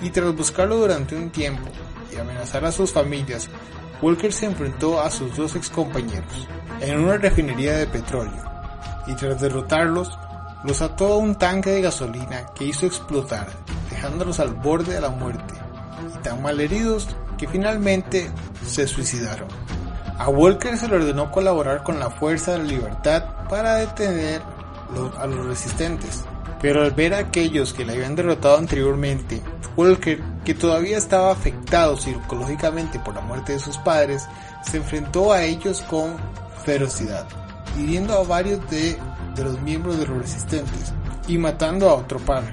Y 0.00 0.10
tras 0.10 0.34
buscarlo 0.34 0.76
durante 0.76 1.16
un 1.16 1.30
tiempo 1.30 1.68
y 2.12 2.18
amenazar 2.18 2.64
a 2.64 2.72
sus 2.72 2.92
familias, 2.92 3.48
Walker 4.02 4.32
se 4.32 4.46
enfrentó 4.46 5.00
a 5.00 5.10
sus 5.10 5.34
dos 5.36 5.56
excompañeros 5.56 6.48
en 6.80 7.00
una 7.00 7.16
refinería 7.16 7.76
de 7.76 7.86
petróleo 7.86 8.44
y 9.06 9.14
tras 9.14 9.40
derrotarlos, 9.40 10.18
los 10.64 10.82
ató 10.82 11.14
a 11.14 11.16
un 11.16 11.36
tanque 11.36 11.70
de 11.70 11.82
gasolina 11.82 12.46
que 12.54 12.64
hizo 12.64 12.86
explotar, 12.86 13.48
dejándolos 13.90 14.40
al 14.40 14.54
borde 14.54 14.94
de 14.94 15.00
la 15.00 15.10
muerte 15.10 15.54
y 16.14 16.22
tan 16.22 16.42
mal 16.42 16.60
heridos 16.60 17.08
que 17.38 17.48
finalmente 17.48 18.30
se 18.66 18.86
suicidaron. 18.86 19.48
A 20.18 20.28
Walker 20.30 20.76
se 20.78 20.88
le 20.88 20.96
ordenó 20.96 21.30
colaborar 21.30 21.82
con 21.82 22.00
la 22.00 22.10
Fuerza 22.10 22.52
de 22.52 22.58
la 22.58 22.64
Libertad 22.64 23.24
para 23.48 23.76
detener 23.76 24.40
a 25.18 25.26
los 25.26 25.46
resistentes. 25.46 26.24
Pero 26.60 26.82
al 26.82 26.92
ver 26.92 27.12
a 27.12 27.18
aquellos 27.18 27.74
que 27.74 27.84
le 27.84 27.92
habían 27.92 28.16
derrotado 28.16 28.56
anteriormente, 28.56 29.42
Walker, 29.76 30.22
que 30.42 30.54
todavía 30.54 30.96
estaba 30.96 31.32
afectado 31.32 31.98
psicológicamente 31.98 32.98
por 32.98 33.14
la 33.14 33.20
muerte 33.20 33.52
de 33.52 33.58
sus 33.58 33.76
padres, 33.78 34.26
se 34.62 34.78
enfrentó 34.78 35.32
a 35.32 35.42
ellos 35.42 35.82
con 35.82 36.16
ferocidad, 36.64 37.26
hiriendo 37.78 38.14
a 38.14 38.24
varios 38.24 38.60
de, 38.70 38.98
los 39.36 39.60
miembros 39.60 39.98
de 39.98 40.06
los 40.06 40.18
resistentes 40.18 40.92
y 41.28 41.38
matando 41.38 41.90
a 41.90 41.94
otro 41.94 42.18
padre. 42.18 42.52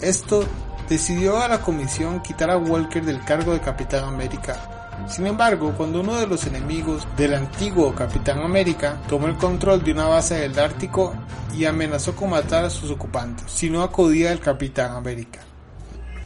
Esto 0.00 0.44
decidió 0.88 1.40
a 1.40 1.48
la 1.48 1.60
comisión 1.60 2.20
quitar 2.20 2.50
a 2.50 2.56
Walker 2.56 3.04
del 3.04 3.22
cargo 3.24 3.52
de 3.52 3.60
Capitán 3.60 4.04
América 4.04 4.80
sin 5.08 5.26
embargo, 5.26 5.74
cuando 5.76 6.00
uno 6.00 6.16
de 6.16 6.26
los 6.26 6.46
enemigos 6.46 7.06
del 7.16 7.34
antiguo 7.34 7.94
Capitán 7.94 8.40
América 8.40 9.00
tomó 9.08 9.26
el 9.26 9.36
control 9.36 9.82
de 9.82 9.92
una 9.92 10.06
base 10.06 10.36
del 10.36 10.58
Ártico 10.58 11.14
y 11.56 11.64
amenazó 11.64 12.14
con 12.14 12.30
matar 12.30 12.64
a 12.64 12.70
sus 12.70 12.90
ocupantes, 12.90 13.50
si 13.50 13.70
no 13.70 13.82
acudía 13.82 14.32
el 14.32 14.40
Capitán 14.40 14.92
América. 14.92 15.40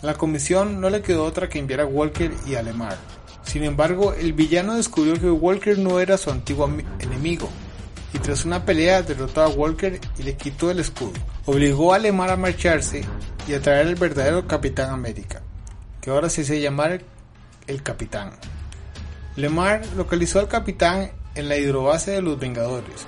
La 0.02 0.14
comisión 0.14 0.80
no 0.80 0.90
le 0.90 1.00
quedó 1.00 1.24
otra 1.24 1.48
que 1.48 1.58
enviar 1.58 1.80
a 1.80 1.86
Walker 1.86 2.30
y 2.46 2.56
a 2.56 2.62
Lemar. 2.62 2.98
Sin 3.42 3.64
embargo, 3.64 4.12
el 4.12 4.32
villano 4.32 4.74
descubrió 4.74 5.14
que 5.14 5.30
Walker 5.30 5.78
no 5.78 5.98
era 6.00 6.18
su 6.18 6.30
antiguo 6.30 6.70
enemigo, 6.98 7.48
y 8.14 8.18
tras 8.18 8.44
una 8.44 8.64
pelea 8.64 9.02
derrotó 9.02 9.42
a 9.42 9.48
Walker 9.48 10.00
y 10.18 10.22
le 10.22 10.36
quitó 10.36 10.70
el 10.70 10.78
escudo. 10.78 11.12
Obligó 11.46 11.92
a 11.92 11.98
Lemar 11.98 12.30
a 12.30 12.36
marcharse 12.36 13.04
y 13.46 13.54
a 13.54 13.60
traer 13.60 13.88
al 13.88 13.96
verdadero 13.96 14.46
Capitán 14.46 14.90
América, 14.90 15.42
que 16.00 16.10
ahora 16.10 16.30
se 16.30 16.42
hace 16.42 16.60
llamar 16.60 17.02
el 17.66 17.82
Capitán. 17.82 18.30
Lemar 19.36 19.84
localizó 19.96 20.38
al 20.38 20.46
capitán 20.46 21.10
en 21.34 21.48
la 21.48 21.56
hidrobase 21.56 22.12
de 22.12 22.22
los 22.22 22.38
Vengadores, 22.38 23.04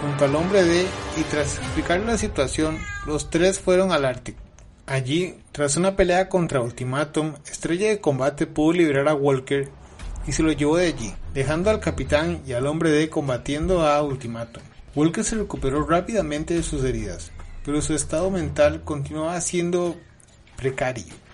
junto 0.00 0.24
al 0.24 0.34
hombre 0.34 0.64
D, 0.64 0.84
y 1.16 1.22
tras 1.22 1.58
explicarle 1.58 2.06
la 2.06 2.18
situación, 2.18 2.78
los 3.06 3.30
tres 3.30 3.60
fueron 3.60 3.92
al 3.92 4.04
Ártico. 4.04 4.42
Allí, 4.86 5.36
tras 5.52 5.76
una 5.76 5.94
pelea 5.94 6.28
contra 6.28 6.60
Ultimatum, 6.60 7.34
Estrella 7.46 7.88
de 7.88 8.00
Combate 8.00 8.48
pudo 8.48 8.72
liberar 8.72 9.08
a 9.08 9.14
Walker 9.14 9.70
y 10.26 10.32
se 10.32 10.42
lo 10.42 10.52
llevó 10.52 10.76
de 10.76 10.86
allí, 10.86 11.14
dejando 11.32 11.70
al 11.70 11.80
capitán 11.80 12.42
y 12.46 12.52
al 12.52 12.66
hombre 12.66 12.90
D 12.90 13.08
combatiendo 13.08 13.86
a 13.86 14.02
Ultimatum. 14.02 14.62
Walker 14.94 15.24
se 15.24 15.36
recuperó 15.36 15.86
rápidamente 15.86 16.54
de 16.54 16.62
sus 16.62 16.84
heridas, 16.84 17.32
pero 17.64 17.82
su 17.82 17.94
estado 17.94 18.30
mental 18.30 18.82
continuaba 18.84 19.40
siendo 19.40 19.96
precario 20.56 21.24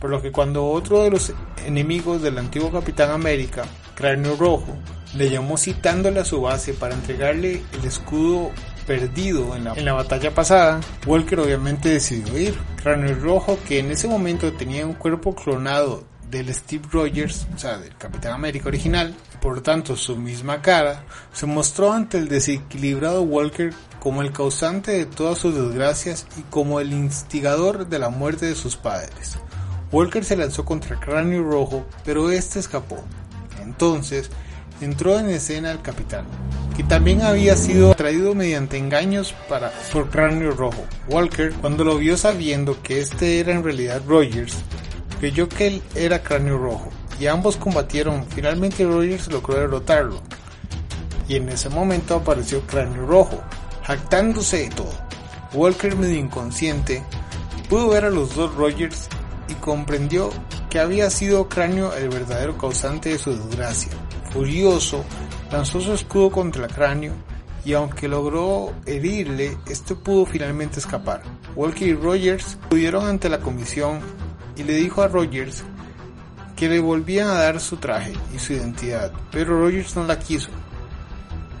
por 0.00 0.10
lo 0.10 0.20
que 0.20 0.32
cuando 0.32 0.66
otro 0.66 1.02
de 1.02 1.10
los 1.10 1.32
enemigos 1.64 2.22
del 2.22 2.38
antiguo 2.38 2.70
Capitán 2.70 3.10
América, 3.10 3.64
Cráneo 3.94 4.36
Rojo, 4.36 4.76
le 5.14 5.30
llamó 5.30 5.56
citándole 5.56 6.20
a 6.20 6.24
su 6.24 6.40
base 6.42 6.74
para 6.74 6.94
entregarle 6.94 7.62
el 7.72 7.84
escudo 7.84 8.50
perdido 8.86 9.56
en 9.56 9.64
la, 9.64 9.72
en 9.72 9.84
la, 9.84 9.94
batalla 9.94 10.32
pasada, 10.32 10.80
Walker 11.06 11.40
obviamente 11.40 11.88
decidió 11.88 12.38
ir. 12.38 12.54
Cráneo 12.82 13.14
Rojo, 13.16 13.58
que 13.66 13.78
en 13.78 13.90
ese 13.90 14.06
momento 14.06 14.52
tenía 14.52 14.86
un 14.86 14.94
cuerpo 14.94 15.34
clonado 15.34 16.04
del 16.36 16.54
Steve 16.54 16.84
Rogers, 16.90 17.46
o 17.54 17.58
sea, 17.58 17.78
del 17.78 17.96
Capitán 17.96 18.32
América 18.32 18.68
original, 18.68 19.14
por 19.40 19.60
tanto 19.60 19.96
su 19.96 20.16
misma 20.16 20.62
cara, 20.62 21.04
se 21.32 21.46
mostró 21.46 21.92
ante 21.92 22.18
el 22.18 22.28
desequilibrado 22.28 23.22
Walker 23.22 23.72
como 24.00 24.22
el 24.22 24.32
causante 24.32 24.92
de 24.92 25.06
todas 25.06 25.38
sus 25.38 25.54
desgracias 25.54 26.26
y 26.38 26.42
como 26.42 26.80
el 26.80 26.92
instigador 26.92 27.88
de 27.88 27.98
la 27.98 28.08
muerte 28.08 28.46
de 28.46 28.54
sus 28.54 28.76
padres. 28.76 29.38
Walker 29.92 30.24
se 30.24 30.36
lanzó 30.36 30.64
contra 30.64 30.98
Cráneo 30.98 31.42
Rojo, 31.42 31.86
pero 32.04 32.30
este 32.30 32.58
escapó. 32.58 32.98
Entonces, 33.62 34.30
entró 34.80 35.18
en 35.18 35.30
escena 35.30 35.70
el 35.72 35.80
capitán, 35.80 36.24
que 36.76 36.82
también 36.82 37.22
había 37.22 37.56
sido 37.56 37.92
atraído 37.92 38.34
mediante 38.34 38.76
engaños 38.76 39.34
para, 39.48 39.72
por 39.92 40.10
Cráneo 40.10 40.52
Rojo. 40.52 40.84
Walker, 41.08 41.52
cuando 41.60 41.84
lo 41.84 41.96
vio 41.98 42.16
sabiendo 42.16 42.82
que 42.82 43.00
este 43.00 43.40
era 43.40 43.52
en 43.52 43.64
realidad 43.64 44.02
Rogers, 44.06 44.56
creyó 45.18 45.48
que 45.48 45.66
él 45.66 45.82
era 45.94 46.22
Cráneo 46.22 46.58
Rojo, 46.58 46.90
y 47.18 47.26
ambos 47.26 47.56
combatieron. 47.56 48.26
Finalmente 48.26 48.84
Rogers 48.84 49.28
logró 49.28 49.54
derrotarlo, 49.54 50.20
y 51.28 51.36
en 51.36 51.48
ese 51.48 51.68
momento 51.68 52.16
apareció 52.16 52.62
Cráneo 52.62 53.06
Rojo, 53.06 53.42
jactándose 53.82 54.58
de 54.58 54.68
todo. 54.70 54.92
Walker, 55.52 55.96
medio 55.96 56.18
inconsciente, 56.18 57.02
pudo 57.68 57.88
ver 57.88 58.04
a 58.04 58.10
los 58.10 58.34
dos 58.34 58.54
Rogers 58.54 59.08
y 59.48 59.54
comprendió 59.54 60.30
que 60.70 60.80
había 60.80 61.10
sido 61.10 61.48
Cráneo 61.48 61.94
el 61.94 62.08
verdadero 62.08 62.58
causante 62.58 63.10
de 63.10 63.18
su 63.18 63.34
desgracia. 63.36 63.92
Furioso, 64.32 65.04
lanzó 65.50 65.80
su 65.80 65.94
escudo 65.94 66.30
contra 66.30 66.66
cráneo 66.66 67.14
y 67.64 67.72
aunque 67.72 68.06
logró 68.06 68.72
herirle, 68.86 69.58
este 69.66 69.96
pudo 69.96 70.24
finalmente 70.24 70.78
escapar. 70.78 71.22
Walker 71.56 71.88
y 71.88 71.94
Rogers 71.94 72.58
pudieron 72.68 73.06
ante 73.06 73.28
la 73.28 73.40
comisión 73.40 74.00
y 74.56 74.64
le 74.64 74.74
dijo 74.74 75.02
a 75.02 75.08
Rogers 75.08 75.64
que 76.56 76.68
le 76.68 76.80
volvían 76.80 77.28
a 77.28 77.34
dar 77.34 77.60
su 77.60 77.76
traje 77.76 78.14
y 78.34 78.38
su 78.38 78.54
identidad, 78.54 79.12
pero 79.30 79.60
Rogers 79.60 79.94
no 79.94 80.04
la 80.04 80.18
quiso. 80.18 80.48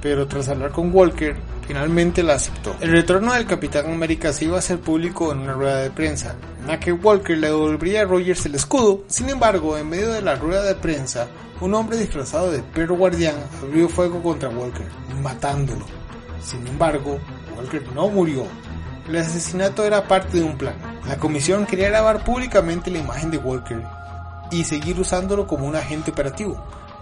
Pero 0.00 0.26
tras 0.26 0.48
hablar 0.48 0.72
con 0.72 0.94
Walker, 0.94 1.36
finalmente 1.66 2.22
la 2.22 2.34
aceptó. 2.34 2.76
El 2.80 2.92
retorno 2.92 3.34
del 3.34 3.46
Capitán 3.46 3.90
América 3.90 4.32
se 4.32 4.46
iba 4.46 4.56
a 4.56 4.60
hacer 4.60 4.78
público 4.78 5.32
en 5.32 5.40
una 5.40 5.52
rueda 5.52 5.82
de 5.82 5.90
prensa, 5.90 6.36
en 6.60 6.68
la 6.68 6.80
que 6.80 6.92
Walker 6.92 7.36
le 7.36 7.48
devolvería 7.48 8.02
a 8.02 8.04
Rogers 8.04 8.46
el 8.46 8.54
escudo. 8.54 9.04
Sin 9.08 9.28
embargo, 9.28 9.76
en 9.76 9.88
medio 9.88 10.12
de 10.12 10.22
la 10.22 10.36
rueda 10.36 10.62
de 10.62 10.74
prensa, 10.74 11.26
un 11.60 11.74
hombre 11.74 11.98
disfrazado 11.98 12.50
de 12.50 12.62
perro 12.62 12.96
guardián 12.96 13.36
abrió 13.62 13.88
fuego 13.88 14.22
contra 14.22 14.48
Walker, 14.48 14.86
matándolo. 15.22 15.84
Sin 16.40 16.66
embargo, 16.66 17.18
Walker 17.56 17.82
no 17.94 18.08
murió. 18.08 18.46
El 19.08 19.16
asesinato 19.16 19.84
era 19.84 20.06
parte 20.06 20.38
de 20.38 20.44
un 20.44 20.56
plan. 20.56 20.74
La 21.08 21.18
comisión 21.18 21.66
quería 21.66 21.88
grabar 21.88 22.24
públicamente 22.24 22.90
la 22.90 22.98
imagen 22.98 23.30
de 23.30 23.38
Walker 23.38 23.82
y 24.50 24.64
seguir 24.64 24.98
usándolo 24.98 25.46
como 25.46 25.66
un 25.66 25.76
agente 25.76 26.10
operativo. 26.10 26.56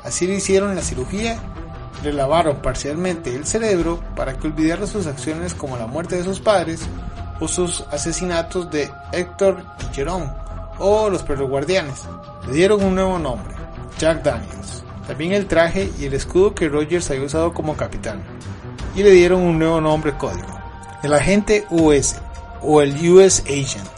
Así 0.04 0.26
lo 0.26 0.34
hicieron 0.34 0.74
la 0.74 0.82
cirugía 0.82 1.38
le 2.02 2.12
lavaron 2.12 2.56
parcialmente 2.56 3.34
el 3.34 3.46
cerebro 3.46 3.98
para 4.14 4.34
que 4.34 4.46
olvidara 4.46 4.86
sus 4.86 5.06
acciones 5.06 5.54
como 5.54 5.78
la 5.78 5.86
muerte 5.86 6.16
de 6.16 6.24
sus 6.24 6.38
padres 6.38 6.82
o 7.40 7.48
sus 7.48 7.80
asesinatos 7.90 8.70
de 8.70 8.90
Héctor 9.12 9.64
y 9.80 9.94
Jerome, 9.94 10.30
o 10.78 11.08
los 11.08 11.22
perros 11.22 11.48
guardianes. 11.48 12.02
Le 12.46 12.52
dieron 12.52 12.84
un 12.84 12.94
nuevo 12.94 13.18
nombre, 13.18 13.54
Jack 13.98 14.22
Daniels. 14.22 14.84
También 15.06 15.32
el 15.32 15.46
traje 15.46 15.90
y 15.98 16.04
el 16.04 16.14
escudo 16.14 16.54
que 16.54 16.68
Rogers 16.68 17.10
había 17.10 17.24
usado 17.24 17.52
como 17.52 17.76
capitán. 17.76 18.22
Y 18.94 19.02
le 19.02 19.10
dieron 19.10 19.40
un 19.40 19.58
nuevo 19.58 19.80
nombre 19.80 20.16
código, 20.16 20.60
el 21.02 21.12
agente 21.12 21.66
US 21.70 22.16
o 22.64 22.82
el 22.82 22.94
US 23.10 23.42
Agent. 23.46 23.88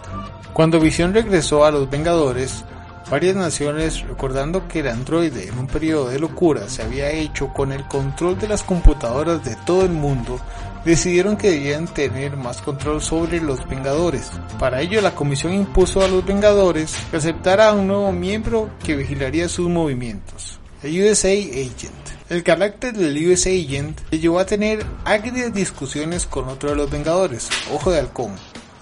Cuando 0.52 0.80
Visión 0.80 1.14
regresó 1.14 1.64
a 1.64 1.70
los 1.70 1.88
Vengadores, 1.88 2.64
varias 3.10 3.36
naciones, 3.36 4.02
recordando 4.02 4.66
que 4.68 4.80
el 4.80 4.88
androide 4.88 5.48
en 5.48 5.58
un 5.58 5.66
periodo 5.66 6.08
de 6.08 6.18
locura 6.18 6.68
se 6.68 6.82
había 6.82 7.10
hecho 7.10 7.48
con 7.48 7.72
el 7.72 7.84
control 7.84 8.38
de 8.38 8.48
las 8.48 8.62
computadoras 8.62 9.44
de 9.44 9.56
todo 9.66 9.82
el 9.82 9.92
mundo, 9.92 10.40
decidieron 10.84 11.36
que 11.36 11.50
debían 11.50 11.86
tener 11.86 12.36
más 12.36 12.62
control 12.62 13.02
sobre 13.02 13.40
los 13.40 13.68
Vengadores. 13.68 14.30
Para 14.58 14.80
ello 14.80 15.00
la 15.00 15.14
comisión 15.14 15.52
impuso 15.52 16.02
a 16.02 16.08
los 16.08 16.24
Vengadores 16.24 16.94
que 17.10 17.16
aceptara 17.18 17.68
a 17.68 17.74
un 17.74 17.88
nuevo 17.88 18.12
miembro 18.12 18.70
que 18.84 18.96
vigilaría 18.96 19.48
sus 19.48 19.68
movimientos, 19.68 20.58
el 20.82 21.02
USA 21.02 21.32
Agent. 21.32 22.06
El 22.28 22.42
carácter 22.42 22.92
del 22.92 23.16
USA 23.28 23.50
Agent 23.50 24.00
le 24.10 24.18
llevó 24.18 24.40
a 24.40 24.46
tener 24.46 24.84
agrias 25.04 25.54
discusiones 25.54 26.26
con 26.26 26.48
otro 26.48 26.70
de 26.70 26.76
los 26.76 26.90
Vengadores, 26.90 27.48
Ojo 27.72 27.92
de 27.92 28.00
Halcón, 28.00 28.34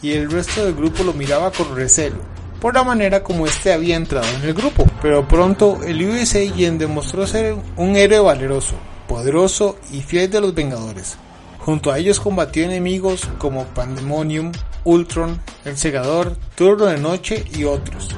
y 0.04 0.12
el 0.12 0.30
resto 0.30 0.62
del 0.62 0.74
grupo 0.74 1.02
lo 1.02 1.14
miraba 1.14 1.50
con 1.50 1.74
recelo, 1.74 2.18
por 2.60 2.74
la 2.74 2.84
manera 2.84 3.22
como 3.22 3.46
este 3.46 3.72
había 3.72 3.96
entrado 3.96 4.26
en 4.36 4.42
el 4.42 4.52
grupo. 4.52 4.84
Pero 5.00 5.26
pronto 5.26 5.80
el 5.82 6.06
USA 6.06 6.40
Agent 6.40 6.78
demostró 6.78 7.26
ser 7.26 7.56
un 7.76 7.96
héroe 7.96 8.20
valeroso, 8.20 8.74
poderoso 9.08 9.78
y 9.90 10.02
fiel 10.02 10.30
de 10.30 10.42
los 10.42 10.54
Vengadores, 10.54 11.16
Junto 11.64 11.90
a 11.90 11.98
ellos 11.98 12.20
combatió 12.20 12.62
enemigos 12.62 13.26
como 13.38 13.64
Pandemonium, 13.64 14.52
Ultron, 14.84 15.40
El 15.64 15.78
Segador, 15.78 16.36
Turno 16.54 16.84
de 16.84 16.98
Noche 16.98 17.42
y 17.56 17.64
otros. 17.64 18.10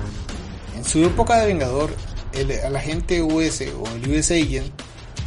En 0.77 0.85
su 0.85 1.05
época 1.05 1.39
de 1.39 1.47
Vengador, 1.47 1.91
el, 2.33 2.75
agente 2.75 3.23
US 3.23 3.61
o 3.61 3.87
el 3.95 4.11
US 4.11 4.33
Agent 4.33 4.73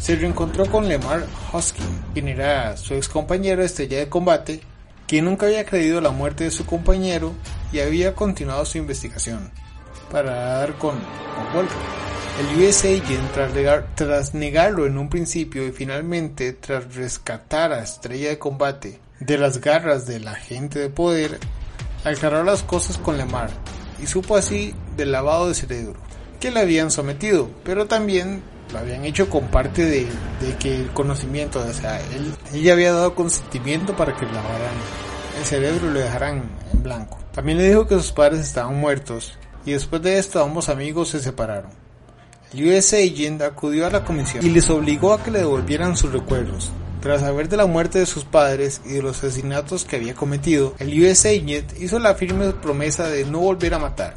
se 0.01 0.17
reencontró 0.17 0.65
con 0.65 0.89
Lemar 0.89 1.25
Hoskin, 1.53 1.85
quien 2.13 2.27
era 2.27 2.75
su 2.75 2.93
ex 2.93 3.07
compañero 3.07 3.63
estrella 3.63 3.99
de 3.99 4.09
combate, 4.09 4.59
quien 5.09 5.25
nunca 5.25 5.47
había 5.47 5.65
creído 5.65 5.99
la 6.01 6.11
muerte 6.11 6.43
de 6.43 6.51
su 6.51 6.67
compañero 6.67 7.33
y 7.73 7.79
había 7.79 8.13
continuado 8.13 8.63
su 8.63 8.77
investigación 8.77 9.51
para 10.11 10.35
dar 10.59 10.77
con, 10.77 10.99
Walker. 11.55 11.75
El 12.39 12.63
US 12.63 12.85
Agent, 12.85 13.95
tras, 13.95 14.35
negarlo 14.35 14.85
en 14.85 14.99
un 14.99 15.09
principio 15.09 15.65
y 15.65 15.71
finalmente 15.71 16.53
tras 16.53 16.93
rescatar 16.95 17.73
a 17.73 17.81
Estrella 17.81 18.29
de 18.29 18.37
Combate 18.37 18.99
de 19.19 19.37
las 19.39 19.59
garras 19.59 20.05
del 20.05 20.27
agente 20.27 20.77
de 20.77 20.89
poder, 20.89 21.39
aclaró 22.03 22.43
las 22.43 22.61
cosas 22.61 22.99
con 22.99 23.17
Lemar 23.17 23.49
y 24.01 24.05
supo 24.05 24.37
así 24.37 24.75
del 24.95 25.11
lavado 25.11 25.47
de 25.47 25.55
cerebro 25.55 25.99
que 26.39 26.51
le 26.51 26.59
habían 26.59 26.91
sometido, 26.91 27.49
pero 27.63 27.87
también 27.87 28.43
lo 28.71 28.79
habían 28.79 29.05
hecho 29.05 29.29
con 29.29 29.47
parte 29.47 29.85
de, 29.85 30.07
que 30.59 30.75
el 30.75 30.89
conocimiento, 30.91 31.59
o 31.59 31.73
sea, 31.73 31.99
él, 32.11 32.33
ella 32.53 32.73
había 32.73 32.93
dado 32.93 33.15
consentimiento 33.15 33.95
para 33.95 34.15
que 34.15 34.25
lavaran 34.25 34.75
el 35.37 35.45
cerebro 35.45 35.89
y 35.89 35.93
lo 35.93 35.99
dejaran 35.99 36.43
en 36.73 36.83
blanco. 36.83 37.17
También 37.33 37.57
le 37.57 37.67
dijo 37.67 37.87
que 37.87 37.95
sus 37.95 38.11
padres 38.11 38.41
estaban 38.41 38.75
muertos 38.79 39.37
y 39.65 39.71
después 39.71 40.01
de 40.01 40.17
esto 40.17 40.41
ambos 40.43 40.69
amigos 40.69 41.09
se 41.09 41.19
separaron. 41.19 41.71
El 42.53 42.67
US 42.69 42.93
Agent 42.93 43.41
acudió 43.43 43.85
a 43.85 43.91
la 43.91 44.03
comisión 44.03 44.43
y 44.43 44.49
les 44.49 44.69
obligó 44.69 45.13
a 45.13 45.23
que 45.23 45.31
le 45.31 45.39
devolvieran 45.39 45.95
sus 45.95 46.11
recuerdos. 46.11 46.71
Tras 46.99 47.21
saber 47.21 47.47
de 47.47 47.57
la 47.57 47.65
muerte 47.65 47.99
de 47.99 48.05
sus 48.05 48.25
padres 48.25 48.81
y 48.85 48.93
de 48.93 49.01
los 49.01 49.19
asesinatos 49.19 49.85
que 49.85 49.95
había 49.95 50.15
cometido, 50.15 50.73
el 50.79 51.01
US 51.01 51.25
Agent 51.25 51.79
hizo 51.79 51.99
la 51.99 52.15
firme 52.15 52.51
promesa 52.51 53.07
de 53.07 53.23
no 53.25 53.39
volver 53.39 53.73
a 53.73 53.79
matar. 53.79 54.13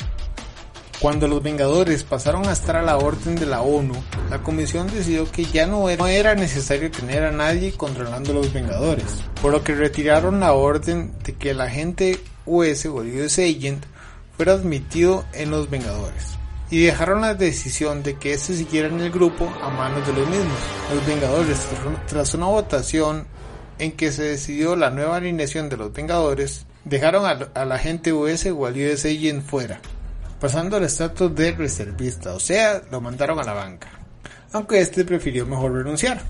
Cuando 1.03 1.27
los 1.27 1.43
Vengadores 1.43 2.05
pasaron 2.05 2.47
a 2.49 2.53
estar 2.53 2.77
a 2.77 2.83
la 2.83 2.97
orden 2.97 3.35
de 3.35 3.45
la 3.45 3.63
ONU, 3.63 3.93
la 4.31 4.41
comisión 4.41 4.87
decidió 4.87 5.29
que 5.29 5.45
ya 5.45 5.67
no 5.67 5.89
era 5.89 6.37
necesario 6.37 6.93
tener 6.93 7.25
a 7.25 7.33
nadie 7.33 7.73
controlando 7.73 8.33
los 8.33 8.53
Vengadores, 8.53 9.25
por 9.43 9.51
lo 9.51 9.65
que 9.65 9.75
retiraron 9.75 10.39
la 10.39 10.53
orden 10.53 11.13
de 11.25 11.33
que 11.35 11.51
el 11.51 11.61
agente 11.61 12.21
US 12.47 12.87
o 12.87 12.95
US 12.95 13.41
Agent 13.41 13.85
fuera 14.37 14.53
admitido 14.53 15.25
en 15.33 15.51
los 15.51 15.69
Vengadores 15.69 16.39
y 16.71 16.85
dejaron 16.85 17.23
la 17.23 17.35
decisión 17.35 18.05
de 18.05 18.15
que 18.15 18.33
este 18.33 18.55
siguiera 18.55 18.87
en 18.87 19.01
el 19.01 19.11
grupo 19.11 19.53
a 19.61 19.71
manos 19.71 20.07
de 20.07 20.13
los 20.13 20.29
mismos. 20.29 20.59
Los 20.95 21.05
Vengadores, 21.05 21.67
tras 22.07 22.33
una 22.35 22.47
votación 22.47 23.27
en 23.81 23.91
que 23.91 24.13
se 24.13 24.23
decidió 24.23 24.77
la 24.77 24.91
nueva 24.91 25.17
alineación 25.17 25.69
de 25.69 25.77
los 25.79 25.93
Vengadores, 25.93 26.65
dejaron 26.85 27.27
a, 27.27 27.65
la 27.65 27.79
gente 27.79 28.13
US 28.13 28.47
o 28.47 28.67
al 28.67 28.75
US 28.75 29.05
Agent 29.05 29.45
fuera, 29.45 29.81
pasando 30.43 30.77
al 30.77 30.83
estatus 30.83 31.33
de 31.37 31.53
reservista, 31.53 32.35
o 32.35 32.41
sea, 32.41 32.83
lo 32.91 33.01
mandaron 33.01 33.39
a 33.39 33.45
la 33.45 33.53
banca, 33.53 33.87
aunque 34.53 34.81
este 34.81 35.05
prefirió 35.05 35.47
mejor 35.47 35.73
renunciar. 35.73 36.21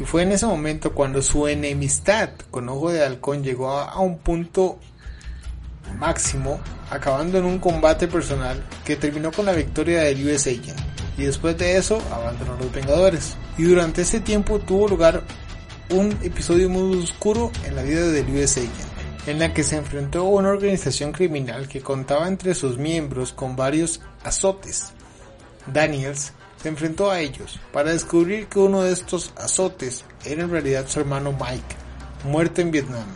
Y 0.00 0.04
fue 0.04 0.22
en 0.22 0.32
ese 0.32 0.46
momento 0.46 0.94
cuando 0.94 1.20
su 1.20 1.46
enemistad 1.46 2.30
con 2.50 2.66
Ojo 2.70 2.90
de 2.90 3.04
Halcón 3.04 3.44
llegó 3.44 3.72
a 3.72 4.00
un 4.00 4.20
punto 4.20 4.78
máximo, 5.98 6.58
acabando 6.90 7.36
en 7.36 7.44
un 7.44 7.58
combate 7.58 8.08
personal 8.08 8.64
que 8.86 8.96
terminó 8.96 9.32
con 9.32 9.44
la 9.44 9.52
victoria 9.52 10.00
del 10.00 10.26
US 10.26 10.46
Agent. 10.46 10.80
Y 11.18 11.24
después 11.24 11.58
de 11.58 11.76
eso 11.76 12.00
abandonó 12.10 12.56
los 12.56 12.72
Vengadores. 12.72 13.36
Y 13.58 13.64
durante 13.64 14.00
ese 14.00 14.20
tiempo 14.20 14.60
tuvo 14.60 14.88
lugar 14.88 15.24
un 15.90 16.16
episodio 16.22 16.70
muy 16.70 17.02
oscuro 17.02 17.52
en 17.66 17.76
la 17.76 17.82
vida 17.82 18.06
del 18.06 18.34
US 18.34 18.56
en 19.28 19.38
la 19.38 19.52
que 19.52 19.62
se 19.62 19.76
enfrentó 19.76 20.20
a 20.20 20.30
una 20.30 20.50
organización 20.50 21.12
criminal 21.12 21.68
que 21.68 21.80
contaba 21.80 22.26
entre 22.26 22.54
sus 22.54 22.78
miembros 22.78 23.32
con 23.32 23.56
varios 23.56 24.00
azotes. 24.24 24.92
Daniels 25.66 26.32
se 26.62 26.68
enfrentó 26.68 27.10
a 27.10 27.20
ellos 27.20 27.60
para 27.72 27.92
descubrir 27.92 28.46
que 28.48 28.58
uno 28.58 28.82
de 28.82 28.92
estos 28.92 29.32
azotes 29.36 30.04
era 30.24 30.42
en 30.42 30.50
realidad 30.50 30.86
su 30.88 31.00
hermano 31.00 31.32
Mike, 31.32 31.76
muerto 32.24 32.60
en 32.60 32.70
Vietnam 32.70 33.06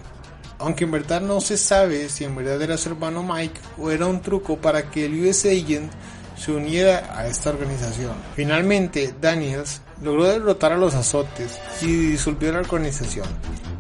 aunque 0.62 0.84
en 0.84 0.92
verdad 0.92 1.20
no 1.20 1.40
se 1.40 1.56
sabe 1.56 2.08
si 2.08 2.22
en 2.24 2.36
verdad 2.36 2.62
era 2.62 2.78
su 2.78 2.90
hermano 2.90 3.22
Mike 3.24 3.60
o 3.78 3.90
era 3.90 4.06
un 4.06 4.22
truco 4.22 4.56
para 4.58 4.90
que 4.90 5.06
el 5.06 5.26
US 5.26 5.44
Agent 5.44 5.90
se 6.36 6.52
uniera 6.52 7.16
a 7.16 7.26
esta 7.26 7.50
organización. 7.50 8.14
Finalmente, 8.36 9.12
Daniels 9.20 9.80
logró 10.00 10.24
derrotar 10.24 10.72
a 10.72 10.76
los 10.76 10.94
azotes 10.94 11.58
y 11.80 11.86
disolvió 11.86 12.52
la 12.52 12.60
organización. 12.60 13.26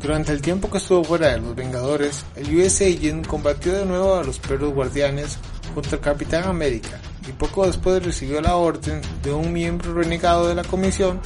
Durante 0.02 0.32
el 0.32 0.42
tiempo 0.42 0.70
que 0.70 0.78
estuvo 0.78 1.04
fuera 1.04 1.28
de 1.28 1.38
los 1.38 1.54
Vengadores, 1.54 2.24
el 2.34 2.56
US 2.58 2.80
Agent 2.80 3.26
combatió 3.26 3.72
de 3.72 3.86
nuevo 3.86 4.16
a 4.16 4.24
los 4.24 4.38
perros 4.38 4.74
guardianes 4.74 5.38
contra 5.74 5.96
el 5.96 6.00
Capitán 6.00 6.44
América 6.44 7.00
y 7.28 7.32
poco 7.32 7.66
después 7.66 8.04
recibió 8.04 8.40
la 8.40 8.56
orden 8.56 9.00
de 9.22 9.32
un 9.32 9.52
miembro 9.52 9.94
renegado 9.94 10.48
de 10.48 10.56
la 10.56 10.64
comisión 10.64 11.20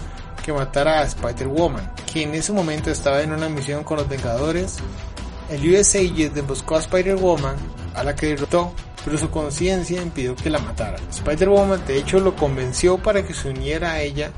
que 0.44 0.52
matara 0.52 1.00
a 1.00 1.04
Spider-Woman, 1.04 1.92
quien 2.12 2.28
en 2.28 2.34
ese 2.36 2.52
momento 2.52 2.90
estaba 2.90 3.22
en 3.22 3.32
una 3.32 3.48
misión 3.48 3.82
con 3.82 3.96
los 3.96 4.08
Vengadores 4.08 4.78
el 5.48 5.74
US 5.74 5.94
Agent 5.94 6.36
emboscó 6.36 6.74
a 6.74 6.80
Spider-Woman, 6.80 7.54
a 7.94 8.02
la 8.02 8.16
que 8.16 8.26
derrotó, 8.26 8.72
pero 9.04 9.16
su 9.16 9.30
conciencia 9.30 10.02
impidió 10.02 10.34
que 10.34 10.50
la 10.50 10.58
matara. 10.58 10.98
Spider-Woman 11.10 11.86
de 11.86 11.98
hecho 11.98 12.18
lo 12.18 12.34
convenció 12.34 12.98
para 12.98 13.24
que 13.24 13.32
se 13.32 13.50
uniera 13.50 13.92
a 13.92 14.00
ella, 14.00 14.32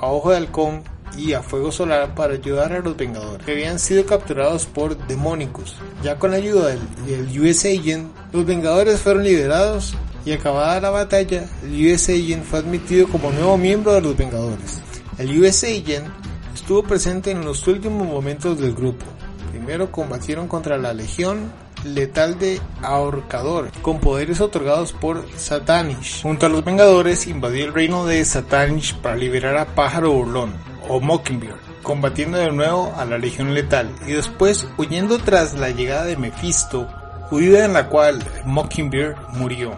a 0.00 0.06
Ojo 0.06 0.30
de 0.30 0.36
Halcón 0.36 0.84
y 1.16 1.32
a 1.32 1.42
Fuego 1.42 1.72
Solar 1.72 2.14
para 2.14 2.34
ayudar 2.34 2.72
a 2.72 2.80
los 2.80 2.96
Vengadores, 2.96 3.44
que 3.44 3.52
habían 3.52 3.78
sido 3.78 4.06
capturados 4.06 4.66
por 4.66 4.96
Demonicus. 5.06 5.76
Ya 6.02 6.18
con 6.18 6.30
la 6.30 6.36
ayuda 6.36 6.68
del, 7.06 7.40
US 7.40 7.64
Agent, 7.64 8.08
los 8.32 8.44
Vengadores 8.44 9.00
fueron 9.00 9.24
liberados 9.24 9.94
y 10.24 10.32
acabada 10.32 10.80
la 10.80 10.90
batalla, 10.90 11.48
el 11.62 11.92
US 11.92 12.08
Agent 12.08 12.44
fue 12.44 12.60
admitido 12.60 13.08
como 13.08 13.30
nuevo 13.30 13.56
miembro 13.56 13.94
de 13.94 14.00
los 14.00 14.16
Vengadores. 14.16 14.80
El 15.18 15.40
US 15.40 15.64
Agent 15.64 16.06
estuvo 16.54 16.82
presente 16.82 17.30
en 17.30 17.44
los 17.44 17.66
últimos 17.66 18.06
momentos 18.06 18.58
del 18.58 18.74
grupo, 18.74 19.04
Primero 19.50 19.90
combatieron 19.90 20.48
contra 20.48 20.78
la 20.78 20.94
Legión 20.94 21.52
letal 21.84 22.38
de 22.38 22.60
Ahorcador, 22.82 23.70
con 23.82 24.00
poderes 24.00 24.40
otorgados 24.40 24.92
por 24.92 25.26
Satanish. 25.36 26.22
Junto 26.22 26.46
a 26.46 26.48
los 26.48 26.64
Vengadores 26.64 27.26
invadió 27.26 27.66
el 27.66 27.74
reino 27.74 28.06
de 28.06 28.24
Satanish 28.24 28.94
para 28.96 29.16
liberar 29.16 29.56
a 29.56 29.74
Pájaro 29.74 30.12
Burlón, 30.12 30.54
o 30.88 31.00
Mockingbird, 31.00 31.56
combatiendo 31.82 32.38
de 32.38 32.50
nuevo 32.50 32.92
a 32.96 33.04
la 33.04 33.18
Legión 33.18 33.54
letal, 33.54 33.90
y 34.06 34.12
después 34.12 34.66
huyendo 34.76 35.18
tras 35.18 35.54
la 35.54 35.70
llegada 35.70 36.04
de 36.04 36.16
Mephisto, 36.16 36.88
huida 37.30 37.64
en 37.64 37.74
la 37.74 37.88
cual 37.88 38.22
Mockingbird 38.44 39.16
murió. 39.34 39.76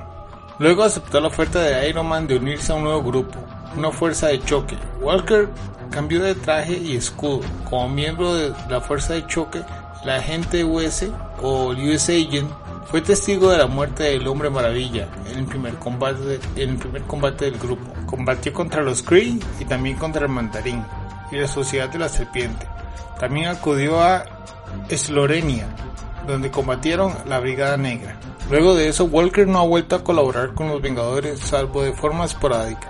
Luego 0.59 0.85
aceptó 0.85 1.21
la 1.21 1.29
oferta 1.29 1.61
de 1.61 1.89
Iron 1.89 2.07
Man 2.07 2.27
de 2.27 2.37
unirse 2.37 2.73
a 2.73 2.77
un 2.77 2.85
nuevo 2.85 3.03
grupo, 3.03 3.39
una 3.77 3.91
fuerza 3.91 4.29
de 4.29 4.41
choque. 4.41 4.77
Walker 5.01 5.49
cambió 5.91 6.23
de 6.23 6.35
traje 6.35 6.77
y 6.77 6.97
escudo. 6.97 7.41
Como 7.69 7.89
miembro 7.89 8.35
de 8.35 8.53
la 8.69 8.81
fuerza 8.81 9.15
de 9.15 9.27
choque, 9.27 9.63
la 10.05 10.17
agente 10.17 10.65
US 10.65 11.09
o 11.43 11.69
US 11.69 12.09
Agent 12.11 12.51
fue 12.91 13.01
testigo 13.01 13.51
de 13.51 13.59
la 13.59 13.67
muerte 13.67 14.05
del 14.05 14.27
Hombre 14.27 14.51
Maravilla 14.51 15.09
en 15.31 15.39
el 15.39 15.45
primer 15.47 15.75
combate, 15.77 16.41
en 16.57 16.71
el 16.71 16.77
primer 16.77 17.03
combate 17.03 17.45
del 17.47 17.59
grupo. 17.59 17.93
Combatió 18.07 18.53
contra 18.53 18.83
los 18.83 19.03
Kree 19.03 19.39
y 19.61 19.65
también 19.65 19.97
contra 19.97 20.27
el 20.27 20.33
Mandarín 20.33 20.85
y 21.31 21.37
la 21.37 21.49
Sociedad 21.49 21.89
de 21.89 21.99
la 21.99 22.09
Serpiente. 22.09 22.67
También 23.19 23.49
acudió 23.49 24.01
a 24.03 24.25
Eslorenia, 24.89 25.67
donde 26.27 26.51
combatieron 26.51 27.15
la 27.27 27.41
Brigada 27.41 27.77
Negra. 27.77 28.17
Luego 28.51 28.75
de 28.75 28.89
eso, 28.89 29.05
Walker 29.05 29.47
no 29.47 29.61
ha 29.61 29.67
vuelto 29.67 29.97
a 29.97 30.05
colaborar 30.05 30.55
con 30.55 30.69
los 30.69 30.83
Vengadores 30.83 31.41
salvo 31.41 31.83
de 31.83 31.93
forma 31.93 32.25
esporádica, 32.25 32.89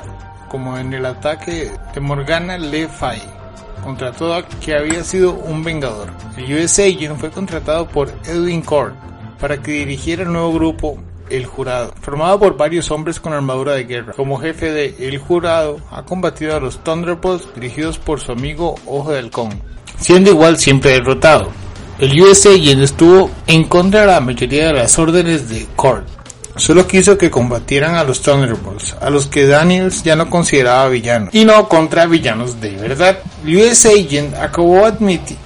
como 0.48 0.79
en 0.79 0.92
el 0.94 1.07
ataque 1.07 1.70
de 1.94 2.00
Morgana 2.00 2.59
Le 2.59 2.88
Fay 2.88 3.20
contra 3.81 4.12
todo 4.12 4.42
que 4.61 4.74
había 4.74 5.03
sido 5.05 5.33
un 5.33 5.64
Vengador. 5.64 6.11
El 6.37 6.53
US 6.55 6.79
Agent 6.79 7.18
fue 7.18 7.31
contratado 7.31 7.88
por 7.88 8.12
Edwin 8.24 8.62
Cord 8.62 8.94
para 9.38 9.61
que 9.62 9.72
dirigiera 9.72 10.22
el 10.22 10.33
nuevo 10.33 10.53
grupo 10.53 10.98
el 11.31 11.47
Jurado, 11.47 11.95
formado 12.01 12.38
por 12.38 12.57
varios 12.57 12.90
hombres 12.90 13.21
con 13.21 13.33
armadura 13.33 13.75
de 13.75 13.85
guerra. 13.85 14.12
Como 14.14 14.38
jefe 14.38 14.71
de 14.73 14.97
El 14.99 15.19
Jurado, 15.19 15.79
ha 15.90 16.03
combatido 16.03 16.57
a 16.57 16.61
los 16.61 16.83
Thunderbolts 16.83 17.49
dirigidos 17.55 17.99
por 17.99 18.21
su 18.21 18.33
amigo 18.33 18.75
Ojo 18.87 19.12
de 19.12 19.19
Halcón, 19.19 19.62
siendo 19.99 20.31
igual 20.31 20.59
siempre 20.59 20.93
derrotado. 20.93 21.51
El 21.99 22.21
US 22.23 22.47
Agent 22.47 22.83
estuvo 22.83 23.31
en 23.47 23.64
contra 23.64 24.01
de 24.01 24.07
la 24.07 24.21
mayoría 24.21 24.69
de 24.69 24.73
las 24.73 24.99
órdenes 24.99 25.49
de 25.49 25.66
Cord. 25.77 26.05
Solo 26.57 26.87
quiso 26.87 27.16
que 27.16 27.31
combatieran 27.31 27.95
a 27.95 28.05
los 28.05 28.23
Thunderbolts, 28.23 28.97
a 29.01 29.09
los 29.09 29.27
que 29.27 29.47
Daniels 29.47 30.03
ya 30.03 30.16
no 30.16 30.29
consideraba 30.29 30.88
villanos, 30.88 31.35
y 31.35 31.45
no 31.45 31.69
contra 31.69 32.07
villanos 32.07 32.61
de 32.61 32.71
verdad. 32.71 33.19
El 33.47 33.57
US 33.57 33.87
Agent 33.87 34.35
acabó 34.35 34.85
admiti 34.85 35.37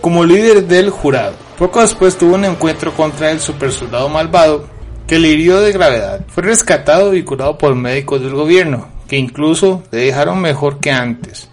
como 0.00 0.24
líder 0.24 0.66
del 0.66 0.90
jurado. 0.90 1.34
Poco 1.58 1.80
después 1.80 2.16
tuvo 2.16 2.34
un 2.34 2.44
encuentro 2.44 2.92
contra 2.92 3.30
el 3.30 3.40
super 3.40 3.72
soldado 3.72 4.08
malvado, 4.08 4.75
que 5.06 5.18
le 5.18 5.28
hirió 5.28 5.60
de 5.60 5.72
gravedad. 5.72 6.20
Fue 6.28 6.42
rescatado 6.42 7.14
y 7.14 7.22
curado 7.22 7.56
por 7.58 7.74
médicos 7.74 8.20
del 8.20 8.34
gobierno, 8.34 8.88
que 9.08 9.16
incluso 9.16 9.82
le 9.90 10.06
dejaron 10.06 10.40
mejor 10.40 10.80
que 10.80 10.90
antes. 10.90 11.48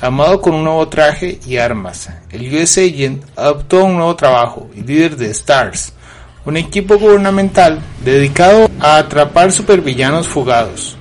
Amado 0.00 0.40
con 0.40 0.54
un 0.54 0.64
nuevo 0.64 0.86
traje 0.88 1.40
y 1.46 1.56
armas, 1.56 2.08
el 2.30 2.54
US 2.54 2.78
Agent 2.78 3.24
adoptó 3.34 3.84
un 3.84 3.96
nuevo 3.96 4.14
trabajo 4.14 4.68
y 4.74 4.82
líder 4.82 5.16
de 5.16 5.34
STARS, 5.34 5.92
un 6.44 6.56
equipo 6.56 6.98
gubernamental 6.98 7.80
dedicado 8.04 8.70
a 8.78 8.98
atrapar 8.98 9.50
supervillanos 9.50 10.28
fugados. 10.28 10.96